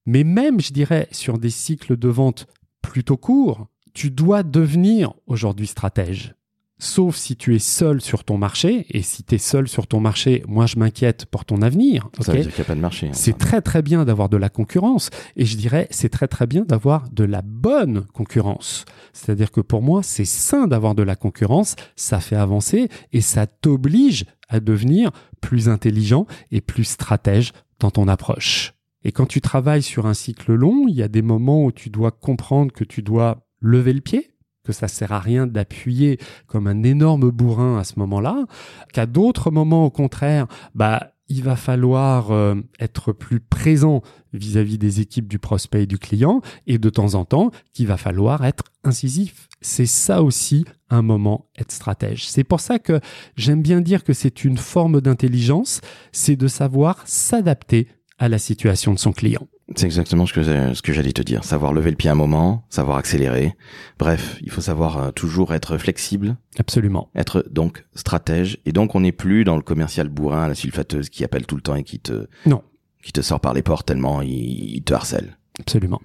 Mais 0.06 0.24
même, 0.24 0.60
je 0.60 0.72
dirais, 0.72 1.08
sur 1.12 1.40
des 1.40 1.50
cycles 1.50 1.98
de 1.98 2.08
vente 2.08 2.48
plutôt 2.82 3.18
courts, 3.18 3.68
tu 3.94 4.12
dois 4.12 4.44
devenir 4.44 5.14
aujourd'hui 5.28 5.68
stratège. 5.68 6.36
Sauf 6.84 7.16
si 7.16 7.36
tu 7.36 7.56
es 7.56 7.60
seul 7.60 8.02
sur 8.02 8.24
ton 8.24 8.40
marché, 8.40 8.88
et 8.90 9.04
si 9.04 9.24
tu 9.24 9.36
es 9.36 9.38
seul 9.38 9.68
sur 9.68 9.86
ton 9.86 10.00
marché, 10.00 10.44
moi 10.48 10.66
je 10.66 10.80
m'inquiète 10.80 11.28
pour 11.28 11.46
ton 11.46 11.62
avenir. 11.62 12.10
Ça 12.22 12.32
veut 12.32 12.40
dire 12.40 12.52
qu'il 12.52 12.62
n'y 12.62 12.66
a 12.66 12.66
pas 12.66 12.76
de 12.76 12.82
marché. 12.82 13.10
Hein, 13.10 13.14
c'est 13.14 13.38
très 13.38 13.62
très 13.62 13.84
bien 13.84 14.04
d'avoir 14.04 14.30
de 14.30 14.38
la 14.38 14.50
concurrence, 14.50 15.12
et 15.36 15.46
je 15.46 15.58
dirais 15.58 15.88
c'est 15.92 16.10
très 16.10 16.28
très 16.28 16.48
bien 16.48 16.64
d'avoir 16.66 17.08
de 17.12 17.24
la 17.24 17.44
bonne 17.44 18.06
concurrence. 18.14 18.86
C'est-à-dire 19.14 19.52
que 19.52 19.62
pour 19.62 19.84
moi 19.84 20.02
c'est 20.02 20.26
sain 20.26 20.66
d'avoir 20.66 20.96
de 20.96 21.04
la 21.04 21.16
concurrence, 21.16 21.76
ça 21.96 22.20
fait 22.20 22.36
avancer, 22.36 22.90
et 23.14 23.22
ça 23.22 23.46
t'oblige 23.46 24.26
à 24.50 24.60
devenir 24.60 25.12
plus 25.40 25.70
intelligent 25.70 26.26
et 26.50 26.62
plus 26.62 26.86
stratège 26.86 27.54
dans 27.80 27.92
ton 27.92 28.08
approche. 28.08 28.74
Et 29.04 29.12
quand 29.12 29.28
tu 29.28 29.40
travailles 29.40 29.84
sur 29.84 30.08
un 30.08 30.16
cycle 30.16 30.54
long, 30.54 30.88
il 30.88 30.96
y 30.96 31.04
a 31.04 31.08
des 31.08 31.22
moments 31.22 31.64
où 31.64 31.72
tu 31.72 31.92
dois 31.92 32.10
comprendre 32.10 32.72
que 32.72 32.84
tu 32.84 33.04
dois 33.04 33.48
lever 33.62 33.94
le 33.94 34.02
pied, 34.02 34.32
que 34.64 34.74
ça 34.74 34.88
sert 34.88 35.12
à 35.12 35.20
rien 35.20 35.48
d'appuyer 35.48 36.20
comme 36.48 36.68
un 36.68 36.84
énorme 36.84 37.32
bourrin 37.32 37.80
à 37.80 37.84
ce 37.84 37.94
moment-là, 38.00 38.46
qu'à 38.94 39.06
d'autres 39.06 39.52
moments, 39.52 39.86
au 39.86 39.90
contraire, 39.90 40.48
bah, 40.76 41.14
il 41.32 41.44
va 41.44 41.56
falloir 41.56 42.32
euh, 42.32 42.56
être 42.80 43.14
plus 43.14 43.40
présent 43.40 44.02
vis-à-vis 44.34 44.78
des 44.78 45.00
équipes 45.00 45.28
du 45.28 45.40
prospect 45.40 45.84
et 45.84 45.88
du 45.88 45.98
client, 45.98 46.42
et 46.68 46.78
de 46.78 46.90
temps 46.90 47.16
en 47.16 47.26
temps, 47.26 47.52
qu'il 47.74 47.88
va 47.88 47.98
falloir 47.98 48.46
être 48.46 48.66
incisif. 48.84 49.48
C'est 49.62 49.86
ça 49.86 50.24
aussi 50.24 50.66
un 50.90 51.02
moment 51.02 51.50
être 51.58 51.72
stratège. 51.72 52.28
C'est 52.28 52.44
pour 52.44 52.60
ça 52.60 52.80
que 52.80 53.00
j'aime 53.36 53.62
bien 53.62 53.82
dire 53.82 54.04
que 54.04 54.14
c'est 54.14 54.44
une 54.44 54.58
forme 54.58 55.00
d'intelligence, 55.00 55.82
c'est 56.12 56.36
de 56.36 56.48
savoir 56.48 57.02
s'adapter 57.06 57.88
à 58.18 58.28
la 58.28 58.38
situation 58.38 58.94
de 58.94 59.00
son 59.00 59.14
client. 59.14 59.48
C'est 59.76 59.86
exactement 59.86 60.26
ce 60.26 60.34
que 60.34 60.44
ce 60.44 60.82
que 60.82 60.94
j'allais 60.94 61.14
te 61.14 61.22
dire. 61.22 61.44
Savoir 61.44 61.74
lever 61.74 61.92
le 61.92 61.96
pied 61.96 62.10
un 62.10 62.16
moment, 62.16 62.66
savoir 62.70 62.98
accélérer. 62.98 63.56
Bref, 64.00 64.38
il 64.42 64.52
faut 64.52 64.62
savoir 64.62 64.98
euh, 64.98 65.12
toujours 65.12 65.54
être 65.54 65.78
flexible. 65.78 66.38
Absolument. 66.60 67.10
Être 67.16 67.46
donc 67.50 67.86
stratège. 67.96 68.60
Et 68.66 68.72
donc 68.72 68.96
on 68.96 69.02
n'est 69.02 69.12
plus 69.12 69.44
dans 69.44 69.56
le 69.56 69.62
commercial 69.62 70.10
bourrin, 70.10 70.48
la 70.48 70.56
sulfateuse 70.56 71.10
qui 71.10 71.24
appelle 71.24 71.46
tout 71.46 71.56
le 71.56 71.62
temps 71.62 71.76
et 71.76 71.84
qui 71.84 72.00
te 72.00 72.28
non 72.46 72.64
qui 73.02 73.12
te 73.12 73.22
sort 73.22 73.40
par 73.40 73.54
les 73.54 73.64
portes 73.64 73.88
tellement 73.88 74.22
il, 74.22 74.84
te 74.84 74.94
harcèle. 74.94 75.38
Absolument. 75.60 76.02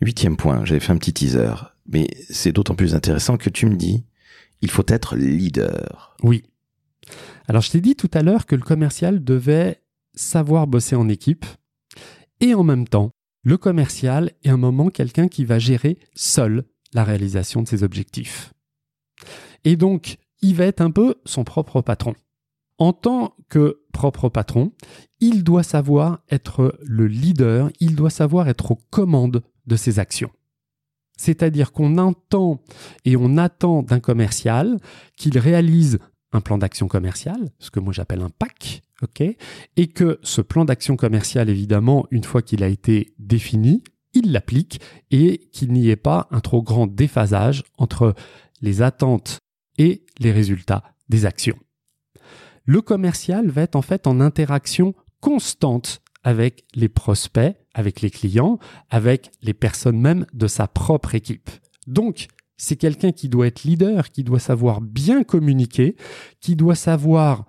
Huitième 0.00 0.36
point, 0.36 0.64
j'avais 0.64 0.80
fait 0.80 0.92
un 0.92 0.98
petit 0.98 1.12
teaser, 1.12 1.54
mais 1.88 2.06
c'est 2.28 2.52
d'autant 2.52 2.74
plus 2.74 2.94
intéressant 2.94 3.36
que 3.36 3.48
tu 3.48 3.66
me 3.66 3.76
dis, 3.76 4.04
il 4.60 4.70
faut 4.70 4.84
être 4.88 5.16
leader. 5.16 6.16
Oui. 6.22 6.44
Alors 7.48 7.62
je 7.62 7.70
t'ai 7.70 7.80
dit 7.80 7.96
tout 7.96 8.10
à 8.12 8.22
l'heure 8.22 8.46
que 8.46 8.56
le 8.56 8.62
commercial 8.62 9.24
devait 9.24 9.82
savoir 10.14 10.66
bosser 10.66 10.96
en 10.96 11.08
équipe 11.08 11.46
et 12.40 12.54
en 12.54 12.62
même 12.62 12.86
temps, 12.86 13.10
le 13.42 13.56
commercial 13.56 14.32
est 14.42 14.50
un 14.50 14.56
moment 14.56 14.88
quelqu'un 14.88 15.28
qui 15.28 15.44
va 15.44 15.58
gérer 15.58 15.98
seul 16.14 16.64
la 16.92 17.04
réalisation 17.04 17.62
de 17.62 17.68
ses 17.68 17.82
objectifs. 17.82 18.52
Et 19.64 19.76
donc, 19.76 20.18
il 20.42 20.54
va 20.54 20.64
être 20.66 20.80
un 20.80 20.90
peu 20.90 21.16
son 21.24 21.44
propre 21.44 21.80
patron. 21.80 22.14
En 22.78 22.92
tant 22.92 23.34
que 23.48 23.80
propre 23.92 24.28
patron, 24.28 24.72
il 25.20 25.44
doit 25.44 25.62
savoir 25.62 26.20
être 26.30 26.78
le 26.82 27.06
leader, 27.06 27.70
il 27.80 27.96
doit 27.96 28.10
savoir 28.10 28.48
être 28.48 28.72
aux 28.72 28.80
commandes 28.90 29.42
de 29.66 29.76
ses 29.76 29.98
actions. 29.98 30.30
C'est-à-dire 31.16 31.72
qu'on 31.72 31.96
entend 31.96 32.62
et 33.04 33.16
on 33.16 33.38
attend 33.38 33.82
d'un 33.82 34.00
commercial 34.00 34.78
qu'il 35.16 35.38
réalise 35.38 35.98
un 36.36 36.40
plan 36.40 36.58
d'action 36.58 36.86
commercial, 36.86 37.50
ce 37.58 37.70
que 37.70 37.80
moi 37.80 37.92
j'appelle 37.92 38.20
un 38.20 38.30
PAC, 38.30 38.82
ok, 39.02 39.22
et 39.22 39.86
que 39.88 40.18
ce 40.22 40.40
plan 40.40 40.64
d'action 40.64 40.96
commercial, 40.96 41.48
évidemment, 41.48 42.06
une 42.10 42.24
fois 42.24 42.42
qu'il 42.42 42.62
a 42.62 42.68
été 42.68 43.14
défini, 43.18 43.82
il 44.12 44.32
l'applique 44.32 44.80
et 45.10 45.48
qu'il 45.52 45.72
n'y 45.72 45.88
ait 45.88 45.96
pas 45.96 46.28
un 46.30 46.40
trop 46.40 46.62
grand 46.62 46.86
déphasage 46.86 47.64
entre 47.78 48.14
les 48.60 48.82
attentes 48.82 49.40
et 49.78 50.04
les 50.18 50.32
résultats 50.32 50.82
des 51.08 51.26
actions. 51.26 51.58
Le 52.64 52.80
commercial 52.80 53.48
va 53.48 53.62
être 53.62 53.76
en 53.76 53.82
fait 53.82 54.06
en 54.06 54.20
interaction 54.20 54.94
constante 55.20 56.00
avec 56.24 56.64
les 56.74 56.88
prospects, 56.88 57.56
avec 57.74 58.00
les 58.00 58.10
clients, 58.10 58.58
avec 58.90 59.30
les 59.42 59.54
personnes 59.54 60.00
même 60.00 60.26
de 60.32 60.48
sa 60.48 60.66
propre 60.66 61.14
équipe. 61.14 61.50
Donc, 61.86 62.26
c'est 62.56 62.76
quelqu'un 62.76 63.12
qui 63.12 63.28
doit 63.28 63.46
être 63.46 63.64
leader, 63.64 64.10
qui 64.10 64.24
doit 64.24 64.38
savoir 64.38 64.80
bien 64.80 65.24
communiquer, 65.24 65.96
qui 66.40 66.56
doit 66.56 66.74
savoir 66.74 67.44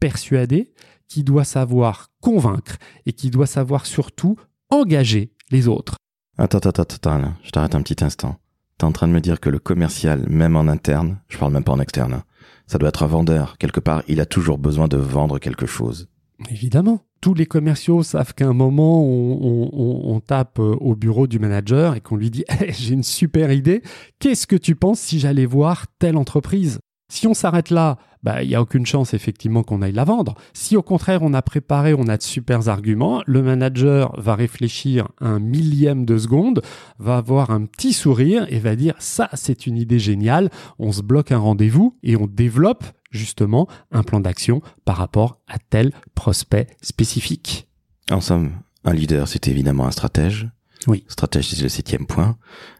persuader, 0.00 0.72
qui 1.08 1.24
doit 1.24 1.44
savoir 1.44 2.10
convaincre 2.20 2.76
et 3.06 3.12
qui 3.12 3.30
doit 3.30 3.46
savoir 3.46 3.86
surtout 3.86 4.36
engager 4.70 5.32
les 5.50 5.68
autres. 5.68 5.96
Attends, 6.38 6.58
attends, 6.58 6.82
attends, 6.82 7.18
là. 7.18 7.34
je 7.42 7.50
t'arrête 7.50 7.74
un 7.74 7.82
petit 7.82 8.04
instant. 8.04 8.38
T'es 8.78 8.84
en 8.84 8.92
train 8.92 9.08
de 9.08 9.12
me 9.12 9.20
dire 9.20 9.40
que 9.40 9.50
le 9.50 9.58
commercial, 9.58 10.26
même 10.28 10.56
en 10.56 10.68
interne, 10.68 11.18
je 11.28 11.36
parle 11.36 11.52
même 11.52 11.64
pas 11.64 11.72
en 11.72 11.80
externe, 11.80 12.14
hein, 12.14 12.24
ça 12.66 12.78
doit 12.78 12.88
être 12.88 13.02
un 13.02 13.08
vendeur. 13.08 13.58
Quelque 13.58 13.80
part, 13.80 14.02
il 14.08 14.20
a 14.20 14.26
toujours 14.26 14.56
besoin 14.56 14.88
de 14.88 14.96
vendre 14.96 15.38
quelque 15.38 15.66
chose. 15.66 16.08
Évidemment. 16.48 17.04
Tous 17.20 17.34
les 17.34 17.44
commerciaux 17.44 18.02
savent 18.02 18.32
qu'à 18.32 18.46
un 18.46 18.54
moment, 18.54 19.04
on, 19.04 20.20
tape 20.20 20.58
euh, 20.58 20.74
au 20.80 20.94
bureau 20.94 21.26
du 21.26 21.38
manager 21.38 21.94
et 21.94 22.00
qu'on 22.00 22.16
lui 22.16 22.30
dit 22.30 22.44
J'ai 22.68 22.94
une 22.94 23.02
super 23.02 23.52
idée. 23.52 23.82
Qu'est-ce 24.18 24.46
que 24.46 24.56
tu 24.56 24.74
penses 24.74 25.00
si 25.00 25.18
j'allais 25.18 25.46
voir 25.46 25.86
telle 25.98 26.16
entreprise? 26.16 26.78
Si 27.10 27.26
on 27.26 27.34
s'arrête 27.34 27.70
là, 27.70 27.98
bah, 28.22 28.42
il 28.42 28.48
n'y 28.48 28.54
a 28.54 28.62
aucune 28.62 28.86
chance 28.86 29.14
effectivement 29.14 29.62
qu'on 29.62 29.82
aille 29.82 29.92
la 29.92 30.04
vendre. 30.04 30.34
Si 30.52 30.76
au 30.76 30.82
contraire 30.82 31.22
on 31.22 31.34
a 31.34 31.42
préparé, 31.42 31.92
on 31.92 32.06
a 32.06 32.16
de 32.16 32.22
super 32.22 32.68
arguments, 32.68 33.22
le 33.26 33.42
manager 33.42 34.14
va 34.18 34.34
réfléchir 34.34 35.08
un 35.20 35.40
millième 35.40 36.04
de 36.04 36.16
seconde, 36.16 36.62
va 36.98 37.16
avoir 37.16 37.50
un 37.50 37.64
petit 37.64 37.92
sourire 37.92 38.46
et 38.48 38.60
va 38.60 38.76
dire 38.76 38.94
ça 38.98 39.28
c'est 39.34 39.66
une 39.66 39.76
idée 39.76 39.98
géniale, 39.98 40.50
on 40.78 40.92
se 40.92 41.02
bloque 41.02 41.32
un 41.32 41.38
rendez-vous 41.38 41.96
et 42.02 42.16
on 42.16 42.26
développe 42.26 42.84
justement 43.10 43.68
un 43.90 44.02
plan 44.02 44.20
d'action 44.20 44.62
par 44.84 44.96
rapport 44.96 45.40
à 45.48 45.58
tel 45.58 45.92
prospect 46.14 46.66
spécifique. 46.82 47.68
En 48.10 48.20
somme, 48.20 48.52
un 48.84 48.92
leader 48.92 49.28
c'est 49.28 49.48
évidemment 49.48 49.86
un 49.86 49.90
stratège. 49.90 50.48
Oui. 50.86 51.04
Stratège, 51.08 51.48
c'est 51.48 51.62
le 51.62 51.68
septième 51.68 52.06
point. 52.06 52.38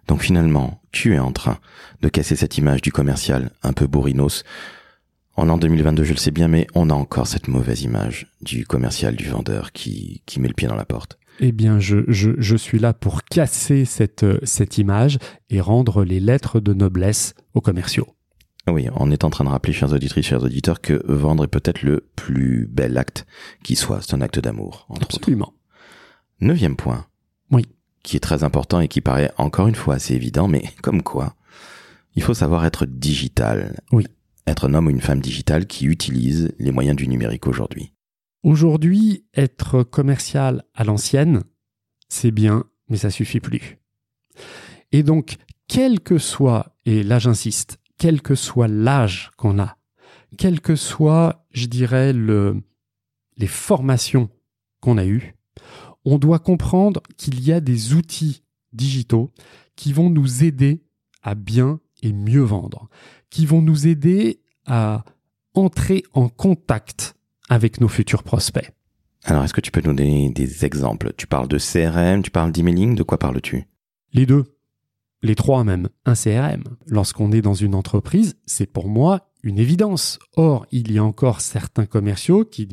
Donc 0.09 0.23
finalement, 0.23 0.81
tu 0.91 1.15
es 1.15 1.19
en 1.19 1.33
train 1.33 1.59
de 2.01 2.09
casser 2.09 2.35
cette 2.35 2.57
image 2.57 2.81
du 2.81 2.93
commercial 2.93 3.51
un 3.63 3.75
peu 3.75 3.87
bourrinos 3.87 4.43
en 5.41 5.47
l'an 5.47 5.57
2022, 5.57 6.05
je 6.05 6.13
le 6.13 6.19
sais 6.19 6.31
bien, 6.31 6.49
mais 6.49 6.67
on 6.75 6.91
a 6.91 6.93
encore 6.93 7.27
cette 7.27 7.49
mauvaise 7.49 7.83
image 7.83 8.27
du 8.43 8.67
commercial, 8.67 9.17
du 9.17 9.29
vendeur 9.29 9.73
qui, 9.73 10.23
qui 10.27 10.39
met 10.39 10.49
le 10.49 10.53
pied 10.55 10.69
dans 10.69 10.75
la 10.75 10.85
porte. 10.85 11.19
Eh 11.39 11.51
bien, 11.51 11.81
je, 11.81 12.05
je, 12.09 12.33
je 12.37 12.57
suis 12.57 12.79
là 12.79 12.93
pour 12.93 13.25
casser 13.25 13.87
cette, 13.87 14.27
cette 14.45 14.77
image 14.77 15.19
et 15.49 15.63
rendre 15.63 16.05
les 16.05 16.21
lettres 16.21 16.61
de 16.61 16.75
noblesse 16.75 17.33
aux 17.55 17.63
commerciaux. 17.63 18.09
Oui, 18.67 18.89
on 18.95 19.11
est 19.11 19.25
en 19.25 19.31
train 19.31 19.45
de 19.45 19.49
rappeler, 19.49 19.73
chers 19.73 19.93
auditrices, 19.93 20.27
chers 20.27 20.43
auditeurs, 20.43 20.81
que 20.81 21.03
vendre 21.07 21.45
est 21.45 21.49
peut-être 21.49 21.83
le 21.83 22.07
plus 22.15 22.69
bel 22.71 22.99
acte 22.99 23.27
qui 23.65 23.75
soit. 23.75 24.01
C'est 24.03 24.15
un 24.15 24.21
acte 24.21 24.39
d'amour, 24.39 24.87
entre 24.89 25.17
Absolument. 25.17 25.55
Neuvième 26.41 26.77
point. 26.77 27.07
Oui. 27.51 27.67
Qui 28.03 28.17
est 28.17 28.21
très 28.21 28.45
important 28.45 28.81
et 28.81 28.89
qui 28.89 29.01
paraît 29.01 29.33
encore 29.39 29.69
une 29.69 29.75
fois 29.75 29.95
assez 29.95 30.15
évident, 30.15 30.47
mais 30.47 30.65
comme 30.83 31.03
quoi, 31.03 31.35
il 32.15 32.23
faut 32.23 32.35
savoir 32.35 32.65
être 32.65 32.87
digital. 32.87 33.81
Oui 33.93 34.07
être 34.51 34.69
un 34.69 34.75
homme 34.75 34.89
ou 34.89 34.91
une 34.91 35.01
femme 35.01 35.21
digitale 35.21 35.67
qui 35.67 35.87
utilise 35.87 36.53
les 36.59 36.73
moyens 36.73 36.97
du 36.97 37.09
numérique 37.09 37.47
aujourd'hui 37.47 37.93
Aujourd'hui, 38.43 39.27
être 39.35 39.83
commercial 39.83 40.65
à 40.75 40.85
l'ancienne, 40.85 41.43
c'est 42.09 42.31
bien, 42.31 42.65
mais 42.89 42.97
ça 42.97 43.11
suffit 43.11 43.41
plus. 43.41 43.79
Et 44.93 45.03
donc, 45.03 45.37
quel 45.69 46.01
que 46.01 46.17
soit, 46.17 46.75
et 46.87 47.03
là 47.03 47.19
j'insiste, 47.19 47.79
quel 48.01 48.23
que 48.23 48.35
soit 48.35 48.67
l'âge 48.67 49.31
qu'on 49.37 49.59
a, 49.59 49.77
quel 50.39 50.63
que 50.63 50.75
soit, 50.75 51.45
je 51.51 51.67
dirais, 51.67 52.15
le, 52.15 52.63
les 53.37 53.47
formations 53.47 54.31
qu'on 54.81 54.97
a 54.97 55.05
eues, 55.05 55.35
on 56.07 56.17
doit 56.17 56.39
comprendre 56.39 57.03
qu'il 57.19 57.45
y 57.45 57.53
a 57.53 57.61
des 57.61 57.93
outils 57.93 58.43
digitaux 58.73 59.31
qui 59.77 59.93
vont 59.93 60.09
nous 60.09 60.45
aider 60.45 60.83
à 61.23 61.35
bien 61.35 61.79
et 62.03 62.15
mieux 62.15 62.41
vendre, 62.41 62.89
qui 63.29 63.45
vont 63.45 63.61
nous 63.61 63.87
aider 63.87 64.41
à 64.65 65.05
entrer 65.53 66.03
en 66.15 66.31
contact 66.31 67.15
avec 67.51 67.83
nos 67.83 67.89
futurs 67.89 68.23
prospects. 68.23 68.73
Alors, 69.25 69.45
est-ce 69.45 69.53
que 69.53 69.61
tu 69.61 69.71
peux 69.71 69.83
nous 69.85 69.93
donner 69.93 70.31
des 70.31 70.65
exemples? 70.65 71.13
Tu 71.19 71.27
parles 71.27 71.49
de 71.49 71.59
CRM, 71.59 72.23
tu 72.23 72.31
parles 72.31 72.53
d'emailing, 72.53 72.95
de 72.95 73.03
quoi 73.03 73.19
parles-tu? 73.19 73.69
Les 74.15 74.25
deux. 74.25 74.47
Les 75.23 75.35
trois 75.35 75.65
même. 75.65 75.89
Un 76.05 76.15
CRM. 76.15 76.65
Lorsqu'on 76.87 77.33
est 77.33 77.43
dans 77.43 77.55
une 77.55 77.75
entreprise, 77.75 78.37
c'est 78.47 78.67
pour 78.67 78.89
moi 78.89 79.31
une 79.43 79.59
évidence. 79.59 80.19
Or, 80.37 80.67
il 80.71 80.93
y 80.93 80.99
a 80.99 81.05
encore 81.05 81.41
certains 81.41 81.87
commerciaux 81.87 82.45
qui, 82.45 82.69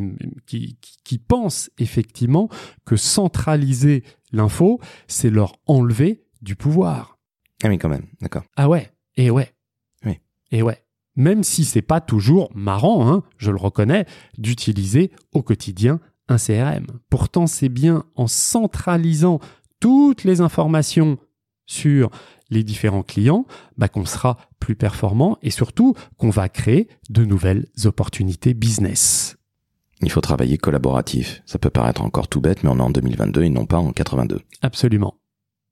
qui, 0.46 0.78
qui 1.04 1.18
pensent 1.18 1.70
effectivement 1.78 2.50
que 2.86 2.96
centraliser 2.96 4.04
l'info, 4.32 4.80
c'est 5.08 5.30
leur 5.30 5.58
enlever 5.66 6.24
du 6.42 6.56
pouvoir. 6.56 7.18
Ah 7.64 7.70
oui, 7.70 7.78
quand 7.78 7.90
même, 7.90 8.06
d'accord. 8.22 8.44
Ah 8.56 8.70
ouais, 8.70 8.92
et 9.16 9.30
ouais. 9.30 9.54
Oui. 10.06 10.20
Et 10.52 10.62
ouais 10.62 10.84
même 11.18 11.44
si 11.44 11.66
c'est 11.66 11.82
pas 11.82 12.00
toujours 12.00 12.50
marrant, 12.56 13.12
hein, 13.12 13.24
je 13.38 13.52
le 13.52 13.58
reconnais, 13.58 14.06
d'utiliser 14.38 15.12
au 15.34 15.42
quotidien 15.42 16.00
un 16.30 16.38
CRM. 16.38 16.86
Pourtant, 17.10 17.48
c'est 17.48 17.70
bien 17.70 18.06
en 18.16 18.28
centralisant 18.28 19.40
toutes 19.80 20.24
les 20.24 20.42
informations 20.42 21.18
sur 21.66 22.12
les 22.50 22.64
différents 22.64 23.04
clients 23.04 23.46
bah, 23.78 23.88
qu'on 23.88 24.06
sera 24.06 24.38
plus 24.60 24.76
performant 24.76 25.38
et 25.42 25.52
surtout 25.52 25.96
qu'on 26.18 26.30
va 26.30 26.50
créer 26.50 26.88
de 27.10 27.26
nouvelles 27.26 27.68
opportunités 27.86 28.54
business. 28.54 29.38
Il 30.02 30.12
faut 30.12 30.22
travailler 30.22 30.58
collaboratif. 30.58 31.42
Ça 31.46 31.58
peut 31.58 31.70
paraître 31.70 32.02
encore 32.02 32.28
tout 32.28 32.42
bête, 32.42 32.64
mais 32.64 32.70
on 32.70 32.78
est 32.78 32.82
en 32.82 32.90
2022 32.90 33.44
et 33.44 33.50
non 33.50 33.66
pas 33.66 33.80
en 33.80 33.92
82. 33.92 34.42
Absolument. 34.62 35.16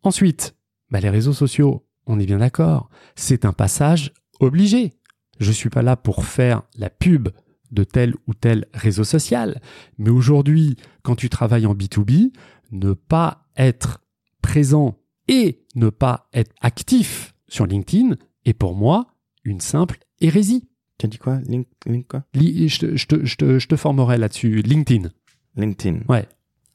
Ensuite, 0.04 0.56
bah, 0.90 1.00
les 1.00 1.10
réseaux 1.10 1.34
sociaux, 1.34 1.86
on 2.08 2.20
est 2.20 2.26
bien 2.26 2.40
d'accord, 2.40 2.90
c'est 3.16 3.46
un 3.46 3.54
passage 3.54 4.14
obligé. 4.40 4.94
Je 5.40 5.52
suis 5.52 5.70
pas 5.70 5.82
là 5.82 5.96
pour 5.96 6.26
faire 6.26 6.64
la 6.78 6.90
pub 6.90 7.30
de 7.72 7.84
tel 7.84 8.14
ou 8.28 8.34
tel 8.34 8.68
réseau 8.74 9.04
social, 9.04 9.62
mais 9.98 10.10
aujourd'hui, 10.10 10.78
quand 11.02 11.16
tu 11.16 11.30
travailles 11.30 11.66
en 11.66 11.74
B2B, 11.74 12.32
ne 12.72 12.94
pas 12.94 13.46
être 13.58 14.02
présent 14.42 14.98
et 15.28 15.64
ne 15.76 15.90
pas 15.90 16.28
être 16.34 16.54
actif 16.62 17.36
sur 17.48 17.66
LinkedIn 17.66 18.16
est 18.46 18.54
pour 18.54 18.76
moi 18.76 19.08
une 19.44 19.60
simple 19.60 20.00
hérésie. 20.22 20.68
Tu 20.98 21.06
as 21.06 21.10
dit 21.10 21.18
quoi? 21.18 21.40
Link, 21.48 21.68
quoi? 22.08 22.24
Je, 22.34 22.80
te, 22.80 22.96
je, 22.96 23.06
te, 23.08 23.26
je, 23.26 23.36
te, 23.36 23.60
je 23.60 23.68
te 23.68 23.76
formerai 23.76 24.18
là-dessus. 24.18 24.62
LinkedIn. 24.62 25.10
LinkedIn. 25.58 26.00
Ouais. 26.08 26.28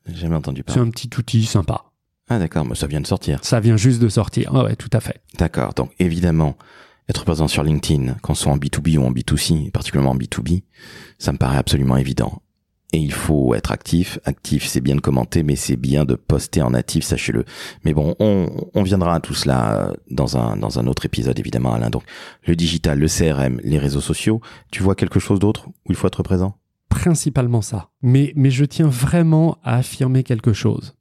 J'ai 0.07 0.15
jamais 0.17 0.37
entendu 0.37 0.63
parler. 0.63 0.81
C'est 0.81 0.87
un 0.87 0.91
petit 0.91 1.11
outil 1.19 1.45
sympa. 1.45 1.85
Ah 2.29 2.39
d'accord, 2.39 2.65
mais 2.65 2.75
ça 2.75 2.87
vient 2.87 3.01
de 3.01 3.07
sortir. 3.07 3.41
Ça 3.43 3.61
vient 3.61 3.77
juste 3.77 4.01
de 4.01 4.09
sortir. 4.09 4.53
Ah 4.55 4.65
ouais, 4.65 4.77
tout 4.77 4.91
à 4.93 5.01
fait. 5.01 5.23
D'accord. 5.39 5.75
Donc 5.75 5.93
évidemment, 5.99 6.57
être 7.09 7.25
présent 7.25 7.49
sur 7.49 7.65
LinkedIn, 7.65 8.15
qu'on 8.23 8.35
soit 8.35 8.53
en 8.53 8.57
B2B 8.57 8.99
ou 8.99 9.05
en 9.05 9.11
B2C, 9.11 9.71
particulièrement 9.73 10.13
en 10.13 10.17
B2B, 10.17 10.63
ça 11.19 11.33
me 11.33 11.39
paraît 11.39 11.57
absolument 11.57 11.97
évident. 11.97 12.43
Et 12.93 12.99
il 12.99 13.13
faut 13.13 13.55
être 13.55 13.71
actif. 13.71 14.19
Actif, 14.25 14.67
c'est 14.67 14.81
bien 14.81 14.97
de 14.97 15.01
commenter, 15.01 15.43
mais 15.43 15.55
c'est 15.55 15.77
bien 15.77 16.05
de 16.05 16.15
poster 16.15 16.61
en 16.61 16.71
natif, 16.71 17.05
sachez-le. 17.05 17.45
Mais 17.85 17.95
bon, 17.95 18.17
on, 18.19 18.49
on, 18.75 18.83
viendra 18.83 19.15
à 19.15 19.21
tout 19.21 19.35
cela 19.35 19.93
dans 20.11 20.37
un, 20.37 20.57
dans 20.57 20.81
un 20.81 20.87
autre 20.89 21.07
épisode, 21.07 21.39
évidemment, 21.39 21.73
Alain. 21.73 21.91
Donc, 21.91 22.03
le 22.47 22.57
digital, 22.57 22.99
le 22.99 23.07
CRM, 23.07 23.61
les 23.63 23.79
réseaux 23.79 24.01
sociaux. 24.01 24.41
Tu 24.73 24.83
vois 24.83 24.97
quelque 24.97 25.21
chose 25.21 25.39
d'autre 25.39 25.69
où 25.69 25.91
il 25.91 25.95
faut 25.95 26.09
être 26.09 26.25
présent? 26.25 26.57
Principalement 26.89 27.63
ça. 27.63 27.91
Mais, 28.03 28.33
mais 28.35 28.51
je 28.51 28.65
tiens 28.65 28.89
vraiment 28.89 29.59
à 29.63 29.77
affirmer 29.77 30.25
quelque 30.25 30.53
chose. 30.53 30.97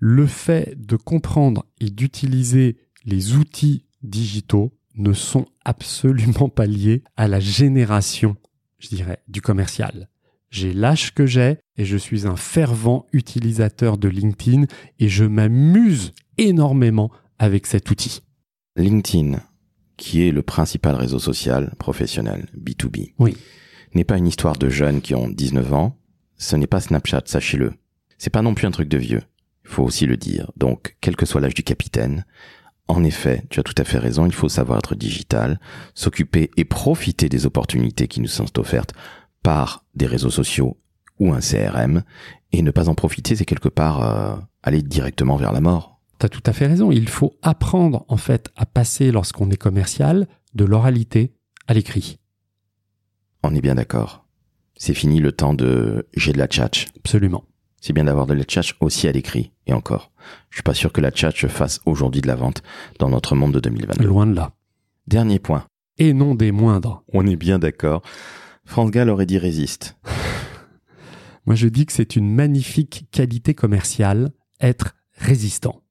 Le 0.00 0.26
fait 0.26 0.74
de 0.76 0.96
comprendre 0.96 1.64
et 1.80 1.90
d'utiliser 1.90 2.76
les 3.04 3.34
outils 3.34 3.84
digitaux 4.02 4.72
ne 4.96 5.12
sont 5.12 5.46
absolument 5.64 6.48
pas 6.48 6.66
liés 6.66 7.04
à 7.16 7.28
la 7.28 7.38
génération, 7.38 8.36
je 8.78 8.88
dirais, 8.88 9.22
du 9.28 9.40
commercial. 9.40 10.08
J'ai 10.50 10.72
l'âge 10.72 11.12
que 11.14 11.26
j'ai 11.26 11.58
et 11.76 11.84
je 11.84 11.96
suis 11.96 12.26
un 12.26 12.36
fervent 12.36 13.06
utilisateur 13.12 13.98
de 13.98 14.08
LinkedIn 14.08 14.64
et 14.98 15.08
je 15.08 15.24
m'amuse 15.24 16.12
énormément 16.38 17.10
avec 17.38 17.66
cet 17.66 17.90
outil. 17.90 18.22
LinkedIn, 18.76 19.40
qui 19.96 20.26
est 20.26 20.32
le 20.32 20.42
principal 20.42 20.94
réseau 20.94 21.18
social 21.18 21.74
professionnel 21.78 22.48
B2B, 22.58 23.12
Oui. 23.18 23.36
n'est 23.94 24.04
pas 24.04 24.16
une 24.18 24.26
histoire 24.26 24.56
de 24.56 24.68
jeunes 24.70 25.00
qui 25.00 25.14
ont 25.14 25.28
19 25.28 25.72
ans. 25.74 25.98
Ce 26.36 26.56
n'est 26.56 26.66
pas 26.66 26.80
Snapchat, 26.80 27.22
sachez-le. 27.26 27.74
C'est 28.16 28.30
pas 28.30 28.42
non 28.42 28.54
plus 28.54 28.66
un 28.66 28.70
truc 28.70 28.88
de 28.88 28.98
vieux. 28.98 29.22
Il 29.64 29.70
faut 29.70 29.82
aussi 29.82 30.06
le 30.06 30.16
dire. 30.16 30.50
Donc, 30.56 30.96
quel 31.00 31.16
que 31.16 31.26
soit 31.26 31.40
l'âge 31.40 31.54
du 31.54 31.62
capitaine, 31.62 32.24
en 32.86 33.04
effet, 33.04 33.42
tu 33.50 33.60
as 33.60 33.62
tout 33.62 33.74
à 33.76 33.84
fait 33.84 33.98
raison, 33.98 34.24
il 34.24 34.32
faut 34.32 34.48
savoir 34.48 34.78
être 34.78 34.94
digital, 34.94 35.60
s'occuper 35.94 36.50
et 36.56 36.64
profiter 36.64 37.28
des 37.28 37.44
opportunités 37.44 38.08
qui 38.08 38.20
nous 38.22 38.28
sont 38.28 38.58
offertes 38.58 38.94
par 39.42 39.84
des 39.94 40.06
réseaux 40.06 40.30
sociaux 40.30 40.78
ou 41.18 41.32
un 41.32 41.40
CRM, 41.40 42.02
et 42.52 42.62
ne 42.62 42.70
pas 42.70 42.88
en 42.88 42.94
profiter, 42.94 43.36
c'est 43.36 43.44
quelque 43.44 43.68
part 43.68 44.02
euh, 44.02 44.36
aller 44.62 44.82
directement 44.82 45.36
vers 45.36 45.52
la 45.52 45.60
mort. 45.60 46.00
Tu 46.18 46.26
as 46.26 46.28
tout 46.28 46.42
à 46.46 46.52
fait 46.52 46.66
raison. 46.66 46.90
Il 46.90 47.08
faut 47.08 47.34
apprendre, 47.42 48.04
en 48.08 48.16
fait, 48.16 48.50
à 48.56 48.66
passer, 48.66 49.10
lorsqu'on 49.10 49.50
est 49.50 49.56
commercial, 49.56 50.26
de 50.54 50.64
l'oralité 50.64 51.34
à 51.66 51.74
l'écrit. 51.74 52.18
On 53.42 53.54
est 53.54 53.60
bien 53.60 53.74
d'accord. 53.74 54.26
C'est 54.76 54.94
fini 54.94 55.20
le 55.20 55.32
temps 55.32 55.54
de 55.54 56.08
j'ai 56.14 56.32
de 56.32 56.38
la 56.38 56.46
tchatch. 56.46 56.86
Absolument. 56.98 57.44
C'est 57.80 57.92
bien 57.92 58.04
d'avoir 58.04 58.26
de 58.26 58.34
la 58.34 58.44
tchatch 58.44 58.76
aussi 58.80 59.06
à 59.06 59.12
l'écrit. 59.12 59.52
Et 59.66 59.72
encore, 59.72 60.12
je 60.50 60.56
suis 60.56 60.62
pas 60.62 60.74
sûr 60.74 60.92
que 60.92 61.00
la 61.00 61.10
tchatch 61.10 61.46
fasse 61.46 61.80
aujourd'hui 61.86 62.20
de 62.20 62.26
la 62.26 62.34
vente 62.34 62.62
dans 62.98 63.08
notre 63.08 63.34
monde 63.34 63.52
de 63.52 63.60
2022. 63.60 64.04
Loin 64.04 64.26
de 64.26 64.34
là. 64.34 64.52
Dernier 65.06 65.38
point. 65.38 65.64
Et 65.98 66.12
non 66.12 66.34
des 66.34 66.52
moindres. 66.52 67.02
On 67.12 67.26
est 67.26 67.36
bien 67.36 67.58
d'accord. 67.58 68.02
France 68.68 68.90
Gall 68.90 69.08
aurait 69.08 69.24
dit 69.24 69.38
résiste. 69.38 69.96
Moi, 71.46 71.54
je 71.54 71.68
dis 71.68 71.86
que 71.86 71.92
c'est 71.94 72.16
une 72.16 72.30
magnifique 72.30 73.06
qualité 73.10 73.54
commerciale, 73.54 74.30
être 74.60 74.94
résistant. 75.14 75.82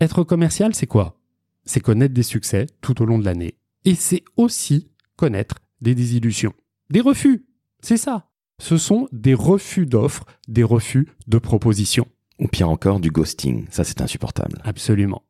Être 0.00 0.24
commercial, 0.24 0.74
c'est 0.74 0.88
quoi? 0.88 1.20
C'est 1.64 1.78
connaître 1.78 2.14
des 2.14 2.24
succès 2.24 2.66
tout 2.80 3.00
au 3.00 3.06
long 3.06 3.20
de 3.20 3.24
l'année. 3.24 3.54
Et 3.84 3.94
c'est 3.94 4.24
aussi 4.36 4.90
connaître 5.14 5.54
des 5.80 5.94
désillusions. 5.94 6.52
Des 6.90 7.00
refus. 7.00 7.46
C'est 7.80 7.96
ça. 7.96 8.28
Ce 8.58 8.76
sont 8.76 9.08
des 9.12 9.34
refus 9.34 9.86
d'offres, 9.86 10.26
des 10.48 10.64
refus 10.64 11.06
de 11.28 11.38
propositions. 11.38 12.08
Ou 12.40 12.48
pire 12.48 12.68
encore, 12.68 12.98
du 12.98 13.12
ghosting. 13.12 13.66
Ça, 13.70 13.84
c'est 13.84 14.00
insupportable. 14.00 14.60
Absolument. 14.64 15.22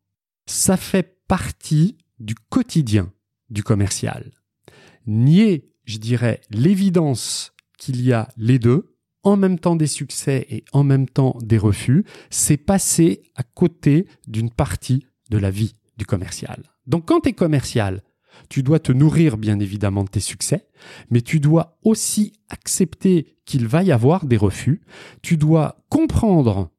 Ça 0.46 0.78
fait 0.78 1.18
partie 1.28 1.98
du 2.20 2.34
quotidien 2.34 3.12
du 3.50 3.62
commercial. 3.62 4.32
Nier, 5.06 5.70
je 5.86 5.98
dirais, 5.98 6.42
l'évidence 6.50 7.54
qu'il 7.78 8.02
y 8.02 8.12
a 8.12 8.28
les 8.36 8.58
deux, 8.58 8.96
en 9.22 9.36
même 9.36 9.58
temps 9.58 9.76
des 9.76 9.86
succès 9.86 10.46
et 10.50 10.64
en 10.72 10.84
même 10.84 11.08
temps 11.08 11.36
des 11.42 11.58
refus, 11.58 12.04
c'est 12.30 12.56
passer 12.56 13.22
à 13.34 13.42
côté 13.42 14.06
d'une 14.28 14.50
partie 14.50 15.06
de 15.30 15.38
la 15.38 15.50
vie 15.50 15.74
du 15.96 16.06
commercial. 16.06 16.62
Donc 16.86 17.06
quand 17.06 17.20
tu 17.20 17.30
es 17.30 17.32
commercial, 17.32 18.02
tu 18.48 18.62
dois 18.62 18.78
te 18.78 18.92
nourrir 18.92 19.38
bien 19.38 19.58
évidemment 19.58 20.04
de 20.04 20.10
tes 20.10 20.20
succès, 20.20 20.68
mais 21.10 21.22
tu 21.22 21.40
dois 21.40 21.78
aussi 21.82 22.34
accepter 22.48 23.38
qu'il 23.44 23.66
va 23.66 23.82
y 23.82 23.92
avoir 23.92 24.26
des 24.26 24.36
refus, 24.36 24.82
tu 25.22 25.36
dois 25.36 25.84
comprendre 25.88 26.70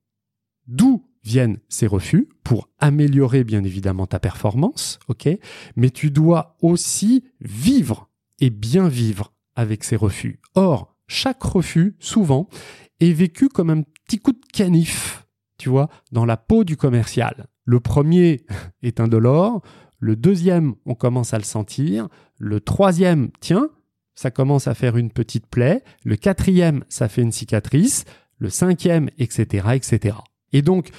d'où 0.68 1.06
viennent 1.24 1.60
ces 1.68 1.88
refus 1.88 2.30
pour 2.44 2.70
améliorer 2.80 3.44
bien 3.44 3.64
évidemment 3.64 4.08
ta 4.08 4.20
performance, 4.20 5.00
ok? 5.10 5.28
Mais 5.76 5.90
tu 5.90 6.12
dois 6.12 6.56
aussi 6.62 7.26
vivre 7.42 8.07
et 8.40 8.50
bien 8.50 8.88
vivre 8.88 9.34
avec 9.56 9.84
ces 9.84 9.96
refus. 9.96 10.40
Or, 10.56 10.96
chaque 11.08 11.42
refus, 11.42 11.96
souvent, 12.00 12.50
est 13.00 13.12
vécu 13.12 13.50
comme 13.50 13.70
un 13.70 13.82
petit 14.06 14.20
coup 14.20 14.32
de 14.32 14.46
canif, 14.54 15.28
tu 15.58 15.70
vois, 15.70 15.90
dans 16.12 16.26
la 16.26 16.38
peau 16.38 16.64
du 16.64 16.78
commercial. 16.78 17.48
Le 17.66 17.80
premier 17.80 18.46
est 18.84 19.00
indolore, 19.00 19.62
le 20.00 20.16
deuxième, 20.16 20.76
on 20.86 20.96
commence 20.96 21.34
à 21.34 21.38
le 21.38 21.44
sentir, 21.44 22.08
le 22.38 22.60
troisième, 22.60 23.32
tiens, 23.40 23.70
ça 24.14 24.32
commence 24.32 24.68
à 24.68 24.76
faire 24.76 24.98
une 24.98 25.12
petite 25.12 25.48
plaie, 25.48 25.84
le 26.04 26.16
quatrième, 26.16 26.84
ça 26.90 27.08
fait 27.08 27.22
une 27.22 27.32
cicatrice, 27.32 28.06
le 28.38 28.50
cinquième, 28.50 29.10
etc., 29.18 29.70
etc. 29.74 30.18
Et 30.54 30.62
donc, 30.62 30.90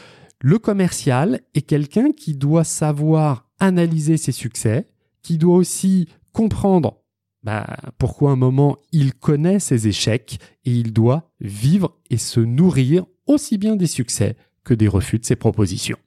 le 0.41 0.59
commercial 0.59 1.41
est 1.55 1.63
quelqu'un 1.63 2.13
qui 2.13 2.35
doit 2.35 2.65
savoir 2.65 3.49
analyser 3.61 4.17
ses 4.17 4.33
succès, 4.33 4.89
qui 5.23 5.39
doit 5.39 5.57
aussi 5.57 6.09
comprendre 6.33 7.03
bah, 7.43 7.77
pourquoi 7.99 8.31
un 8.31 8.37
moment 8.37 8.79
il 8.93 9.15
connaît 9.15 9.61
ses 9.61 9.89
échecs 9.89 10.39
et 10.65 10.73
il 10.73 10.93
doit 10.93 11.31
vivre 11.41 11.97
et 12.11 12.19
se 12.19 12.41
nourrir 12.41 13.07
aussi 13.27 13.59
bien 13.59 13.77
des 13.77 13.87
succès 13.87 14.37
que 14.65 14.75
des 14.75 14.89
refus 14.89 15.19
de 15.19 15.25
ses 15.25 15.37
propositions. 15.37 15.99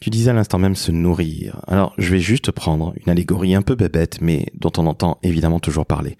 Tu 0.00 0.10
disais 0.10 0.30
à 0.30 0.34
l'instant 0.34 0.58
même 0.58 0.76
se 0.76 0.92
nourrir. 0.92 1.60
Alors, 1.66 1.92
je 1.98 2.10
vais 2.10 2.20
juste 2.20 2.52
prendre 2.52 2.94
une 2.96 3.10
allégorie 3.10 3.54
un 3.56 3.62
peu 3.62 3.74
bébête, 3.74 4.20
mais 4.20 4.46
dont 4.54 4.70
on 4.78 4.86
entend 4.86 5.18
évidemment 5.24 5.58
toujours 5.58 5.86
parler. 5.86 6.16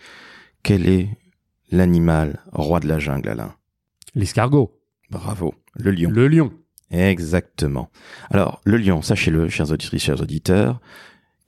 Quel 0.65 0.89
est 0.89 1.09
l'animal 1.71 2.43
roi 2.53 2.81
de 2.81 2.89
la 2.89 2.99
jungle, 2.99 3.29
Alain? 3.29 3.55
L'escargot. 4.17 4.73
Bravo. 5.11 5.55
Le 5.75 5.93
lion. 5.93 6.11
Le 6.11 6.27
lion. 6.27 6.53
Exactement. 6.91 7.91
Alors, 8.31 8.61
le 8.65 8.79
lion, 8.79 9.01
sachez-le, 9.01 9.49
chers 9.49 9.71
auditrices, 9.71 10.03
chers 10.03 10.21
auditeurs, 10.21 10.81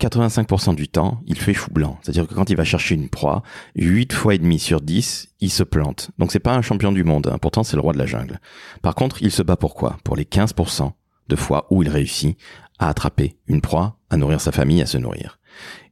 85% 0.01 0.75
du 0.75 0.89
temps, 0.89 1.21
il 1.27 1.39
fait 1.39 1.55
chou 1.55 1.71
blanc. 1.71 1.99
C'est-à-dire 2.03 2.27
que 2.27 2.35
quand 2.35 2.51
il 2.51 2.57
va 2.57 2.65
chercher 2.65 2.95
une 2.95 3.09
proie, 3.09 3.43
8 3.77 4.13
fois 4.13 4.35
et 4.35 4.39
demi 4.39 4.59
sur 4.59 4.81
10, 4.81 5.29
il 5.41 5.51
se 5.51 5.63
plante. 5.63 6.11
Donc 6.19 6.33
c'est 6.33 6.41
pas 6.41 6.55
un 6.55 6.63
champion 6.63 6.93
du 6.93 7.05
monde, 7.05 7.29
hein. 7.29 7.39
pourtant 7.39 7.63
c'est 7.63 7.77
le 7.77 7.83
roi 7.83 7.93
de 7.93 7.99
la 7.99 8.07
jungle. 8.07 8.41
Par 8.83 8.95
contre, 8.95 9.23
il 9.23 9.31
se 9.31 9.43
bat 9.43 9.57
pour 9.57 9.75
quoi? 9.75 9.99
Pour 10.05 10.17
les 10.17 10.25
15% 10.25 10.93
de 11.29 11.37
fois 11.37 11.67
où 11.71 11.83
il 11.83 11.89
réussit 11.89 12.39
à 12.79 12.89
attraper 12.89 13.37
une 13.47 13.61
proie, 13.61 13.99
à 14.09 14.17
nourrir 14.17 14.41
sa 14.41 14.53
famille, 14.53 14.83
à 14.83 14.87
se 14.87 14.99
nourrir. 14.99 15.39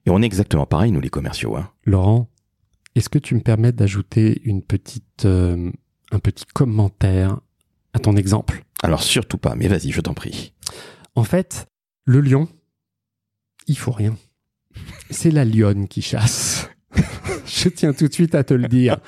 Et 0.07 0.11
on 0.11 0.23
est 0.23 0.27
exactement 0.27 0.67
pareil, 0.67 0.91
nous 0.91 1.01
les 1.01 1.11
commerciaux. 1.11 1.57
Hein. 1.57 1.71
Laurent, 1.85 2.31
est-ce 2.95 3.09
que 3.09 3.19
tu 3.19 3.35
me 3.35 3.41
permets 3.41 3.73
d'ajouter 3.73 4.41
une 4.45 4.63
petite, 4.63 5.27
euh, 5.27 5.71
un 6.11 6.19
petit 6.19 6.47
commentaire 6.47 7.39
à 7.93 7.99
ton 7.99 8.17
exemple? 8.17 8.65
Alors 8.83 9.03
surtout 9.03 9.39
pas, 9.39 9.55
mais 9.55 9.69
vas-y, 9.69 9.91
je 9.91 10.01
t'en 10.01 10.15
prie. 10.15 10.55
En 11.15 11.25
fait, 11.25 11.67
le 12.05 12.21
lion, 12.21 12.49
il 13.69 13.79
faut 13.79 13.93
rien. 13.93 14.17
C'est 15.11 15.31
la 15.31 15.45
lionne 15.45 15.89
qui 15.89 16.03
chasse. 16.03 16.69
je 17.47 17.69
tiens 17.69 17.93
tout 17.93 18.09
de 18.09 18.13
suite 18.13 18.35
à 18.35 18.45
te 18.45 18.55
le 18.55 18.69
dire. 18.69 18.99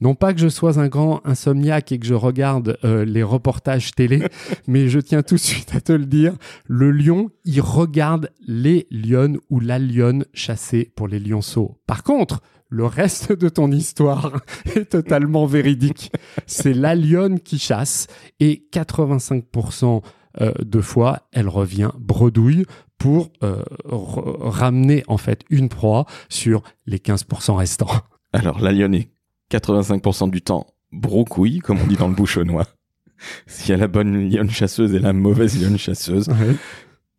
Non 0.00 0.14
pas 0.14 0.32
que 0.32 0.40
je 0.40 0.48
sois 0.48 0.78
un 0.78 0.88
grand 0.88 1.20
insomniaque 1.26 1.92
et 1.92 1.98
que 1.98 2.06
je 2.06 2.14
regarde 2.14 2.78
euh, 2.84 3.04
les 3.04 3.22
reportages 3.22 3.92
télé, 3.92 4.22
mais 4.66 4.88
je 4.88 5.00
tiens 5.00 5.22
tout 5.22 5.34
de 5.34 5.40
suite 5.40 5.74
à 5.74 5.80
te 5.80 5.92
le 5.92 6.06
dire. 6.06 6.34
Le 6.66 6.90
lion, 6.90 7.30
il 7.44 7.60
regarde 7.60 8.30
les 8.46 8.86
lionnes 8.90 9.38
ou 9.50 9.60
la 9.60 9.78
lionne 9.78 10.24
chassée 10.34 10.92
pour 10.94 11.08
les 11.08 11.18
lionceaux. 11.18 11.80
Par 11.86 12.02
contre, 12.02 12.42
le 12.70 12.84
reste 12.84 13.32
de 13.32 13.48
ton 13.48 13.72
histoire 13.72 14.40
est 14.76 14.90
totalement 14.90 15.46
véridique. 15.46 16.12
C'est 16.46 16.74
la 16.74 16.94
lionne 16.94 17.40
qui 17.40 17.58
chasse 17.58 18.06
et 18.40 18.68
85% 18.72 20.02
euh, 20.40 20.52
de 20.64 20.80
fois, 20.80 21.28
elle 21.32 21.48
revient 21.48 21.90
bredouille 21.98 22.64
pour 22.98 23.30
euh, 23.42 23.62
ramener 23.84 25.04
en 25.08 25.16
fait 25.18 25.42
une 25.50 25.68
proie 25.68 26.06
sur 26.28 26.62
les 26.86 26.98
15% 26.98 27.54
restants. 27.56 27.90
Alors 28.32 28.60
la 28.60 28.72
lionne 28.72 28.94
est 28.94 29.08
85% 29.50 30.30
du 30.30 30.42
temps 30.42 30.66
brocouille, 30.92 31.58
comme 31.60 31.78
on 31.80 31.86
dit 31.86 31.96
dans 31.96 32.08
le 32.08 32.14
bouchonnois. 32.14 32.66
S'il 33.46 33.70
y 33.70 33.72
a 33.72 33.76
la 33.76 33.88
bonne 33.88 34.28
lionne 34.30 34.50
chasseuse 34.50 34.94
et 34.94 34.98
la 34.98 35.12
mauvaise 35.12 35.60
lionne 35.60 35.78
chasseuse, 35.78 36.28
Ouais. 36.28 36.54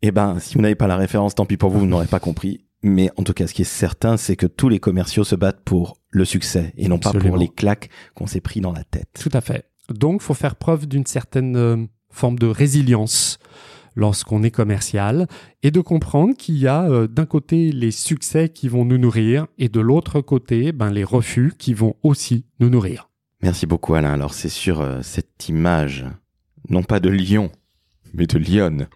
eh 0.02 0.10
ben, 0.12 0.38
si 0.38 0.54
vous 0.54 0.62
n'avez 0.62 0.74
pas 0.74 0.86
la 0.86 0.96
référence, 0.96 1.34
tant 1.34 1.46
pis 1.46 1.56
pour 1.56 1.70
vous, 1.70 1.80
vous 1.80 1.86
n'aurez 1.86 2.06
pas 2.06 2.20
compris. 2.20 2.64
Mais 2.82 3.10
en 3.18 3.24
tout 3.24 3.34
cas, 3.34 3.46
ce 3.46 3.52
qui 3.52 3.62
est 3.62 3.66
certain, 3.66 4.16
c'est 4.16 4.36
que 4.36 4.46
tous 4.46 4.70
les 4.70 4.78
commerciaux 4.80 5.24
se 5.24 5.34
battent 5.34 5.60
pour 5.62 5.98
le 6.08 6.24
succès 6.24 6.72
et 6.78 6.88
non 6.88 6.98
pas 6.98 7.12
pour 7.12 7.36
les 7.36 7.48
claques 7.48 7.90
qu'on 8.14 8.26
s'est 8.26 8.40
pris 8.40 8.62
dans 8.62 8.72
la 8.72 8.84
tête. 8.84 9.08
Tout 9.20 9.28
à 9.34 9.42
fait. 9.42 9.66
Donc, 9.90 10.22
faut 10.22 10.32
faire 10.34 10.56
preuve 10.56 10.86
d'une 10.86 11.04
certaine 11.04 11.56
euh, 11.56 11.76
forme 12.10 12.38
de 12.38 12.46
résilience 12.46 13.38
lorsqu'on 13.96 14.42
est 14.42 14.50
commercial 14.50 15.26
et 15.62 15.70
de 15.70 15.80
comprendre 15.80 16.34
qu'il 16.36 16.56
y 16.58 16.66
a 16.66 16.84
euh, 16.84 17.06
d'un 17.06 17.26
côté 17.26 17.72
les 17.72 17.90
succès 17.90 18.48
qui 18.48 18.68
vont 18.68 18.84
nous 18.84 18.98
nourrir 18.98 19.46
et 19.58 19.68
de 19.68 19.80
l'autre 19.80 20.20
côté 20.20 20.72
ben, 20.72 20.90
les 20.90 21.04
refus 21.04 21.52
qui 21.58 21.74
vont 21.74 21.94
aussi 22.02 22.44
nous 22.60 22.70
nourrir. 22.70 23.08
Merci 23.42 23.66
beaucoup 23.66 23.94
Alain. 23.94 24.12
Alors 24.12 24.34
c'est 24.34 24.48
sur 24.48 24.80
euh, 24.80 25.00
cette 25.02 25.48
image, 25.48 26.06
non 26.68 26.82
pas 26.82 27.00
de 27.00 27.08
lion, 27.08 27.50
mais 28.14 28.26
de 28.26 28.38
lionne, 28.38 28.86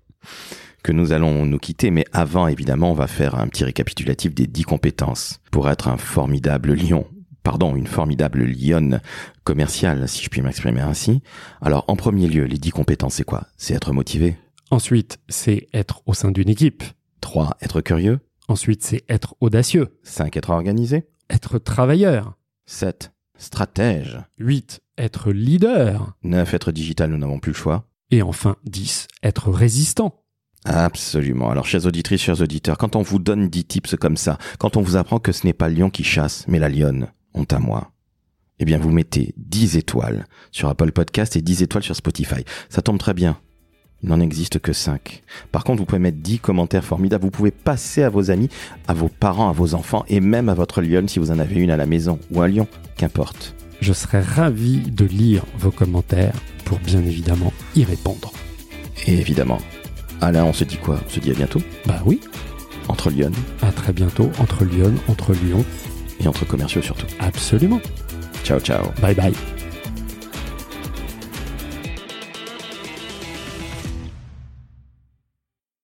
que 0.83 0.93
nous 0.93 1.13
allons 1.13 1.47
nous 1.47 1.59
quitter. 1.59 1.91
Mais 1.91 2.05
avant, 2.13 2.47
évidemment, 2.47 2.91
on 2.91 2.95
va 2.95 3.07
faire 3.07 3.35
un 3.37 3.49
petit 3.49 3.65
récapitulatif 3.65 4.35
des 4.35 4.47
dix 4.47 4.65
compétences 4.65 5.41
pour 5.51 5.69
être 5.69 5.89
un 5.89 5.97
formidable 5.97 6.75
lion, 6.75 7.07
pardon, 7.45 7.77
une 7.77 7.87
formidable 7.87 8.45
lionne 8.45 9.01
commerciale, 9.45 10.09
si 10.09 10.25
je 10.25 10.29
puis 10.31 10.43
m'exprimer 10.43 10.81
ainsi. 10.81 11.23
Alors, 11.61 11.85
en 11.87 11.95
premier 11.95 12.27
lieu, 12.27 12.45
les 12.45 12.59
dix 12.59 12.71
compétences, 12.71 13.15
c'est 13.15 13.25
quoi? 13.25 13.47
C'est 13.57 13.75
être 13.75 13.93
motivé. 13.93 14.37
Ensuite, 14.71 15.19
c'est 15.29 15.69
être 15.73 16.03
au 16.07 16.15
sein 16.15 16.33
d'une 16.33 16.49
équipe. 16.49 16.83
3. 17.21 17.57
Être 17.63 17.81
curieux. 17.81 18.19
Ensuite, 18.49 18.83
c'est 18.83 19.05
être 19.09 19.37
audacieux. 19.41 19.97
5. 20.03 20.37
Être 20.37 20.51
organisé. 20.51 21.05
Être 21.31 21.59
travailleur. 21.59 22.37
7. 22.67 23.13
Stratège. 23.39 24.19
8. 24.39 24.81
Être 24.99 25.31
leader. 25.31 26.17
9. 26.25 26.55
Être 26.55 26.73
digital, 26.73 27.11
nous 27.11 27.19
n'avons 27.19 27.39
plus 27.39 27.53
le 27.53 27.57
choix. 27.57 27.87
Et 28.11 28.23
enfin, 28.23 28.57
10. 28.65 29.07
Être 29.23 29.51
résistant. 29.51 30.23
Absolument. 30.65 31.51
Alors, 31.51 31.67
chers 31.67 31.85
auditrices, 31.85 32.23
chers 32.23 32.41
auditeurs, 32.41 32.79
quand 32.79 32.97
on 32.97 33.03
vous 33.03 33.19
donne 33.19 33.49
10 33.49 33.65
tips 33.67 33.97
comme 33.97 34.17
ça, 34.17 34.39
quand 34.59 34.77
on 34.79 34.81
vous 34.81 34.97
apprend 34.97 35.19
que 35.19 35.33
ce 35.33 35.47
n'est 35.47 35.53
pas 35.53 35.69
le 35.69 35.75
lion 35.75 35.91
qui 35.91 36.05
chasse, 36.05 36.47
mais 36.49 36.59
la 36.59 36.71
lionne, 36.71 37.09
honte 37.35 37.53
à 37.53 37.59
moi, 37.59 37.93
eh 38.61 38.65
bien, 38.65 38.79
vous 38.79 38.91
mettez 38.91 39.35
10 39.37 39.77
étoiles 39.77 40.27
sur 40.53 40.69
Apple 40.69 40.93
Podcast 40.93 41.37
et 41.37 41.43
10 41.43 41.63
étoiles 41.63 41.83
sur 41.83 41.97
Spotify. 41.97 42.45
Ça 42.69 42.83
tombe 42.83 42.99
très 42.99 43.15
bien. 43.15 43.37
Il 44.03 44.11
n'en 44.11 44.21
existe 44.21 44.59
que 44.59 44.73
5. 44.73 45.23
Par 45.51 45.65
contre, 45.65 45.81
vous 45.81 45.87
pouvez 45.87 45.99
mettre 45.99 46.19
10 46.19 46.39
commentaires 46.39 46.85
formidables. 46.85 47.25
Vous 47.25 47.31
pouvez 47.31 47.51
passer 47.51 48.03
à 48.03 48.11
vos 48.11 48.31
amis, 48.31 48.51
à 48.87 48.95
vos 48.95 49.09
parents, 49.09 49.49
à 49.49 49.53
vos 49.53 49.75
enfants 49.75 50.05
et 50.09 50.21
même 50.21 50.49
à 50.49 50.55
votre 50.55 50.83
lionne 50.83 51.09
si 51.09 51.19
vous 51.19 51.31
en 51.31 51.39
avez 51.39 51.57
une 51.57 51.71
à 51.71 51.77
la 51.77 51.87
maison 51.87 52.19
ou 52.31 52.43
un 52.43 52.49
lion, 52.49 52.69
qu'importe. 52.97 53.55
Je 53.81 53.93
serais 53.93 54.21
ravi 54.21 54.79
de 54.79 55.05
lire 55.05 55.45
vos 55.59 55.71
commentaires 55.71 56.35
pour 56.65 56.79
bien 56.79 57.01
évidemment 57.01 57.53
y 57.75 57.85
répondre. 57.85 58.33
Et 59.07 59.15
évidemment, 59.15 59.59
Alain, 60.21 60.45
on 60.45 60.53
se 60.53 60.65
dit 60.65 60.77
quoi? 60.77 61.01
On 61.05 61.11
se 61.11 61.21
dit 61.21 61.31
à 61.31 61.35
bientôt 61.35 61.61
Bah 61.87 62.01
oui, 62.07 62.21
Entre 62.89 63.11
Lyon 63.11 63.33
à 63.63 63.73
très 63.73 63.93
bientôt 63.93 64.31
entre 64.39 64.65
Lyon, 64.65 64.95
entre 65.09 65.33
Lyon. 65.33 65.65
Et 66.21 66.29
entre 66.29 66.45
commerciaux 66.47 66.83
surtout. 66.83 67.07
Absolument. 67.21 67.81
Ciao, 68.45 68.61
ciao. 68.61 68.85
Bye 69.01 69.15
bye. 69.15 69.64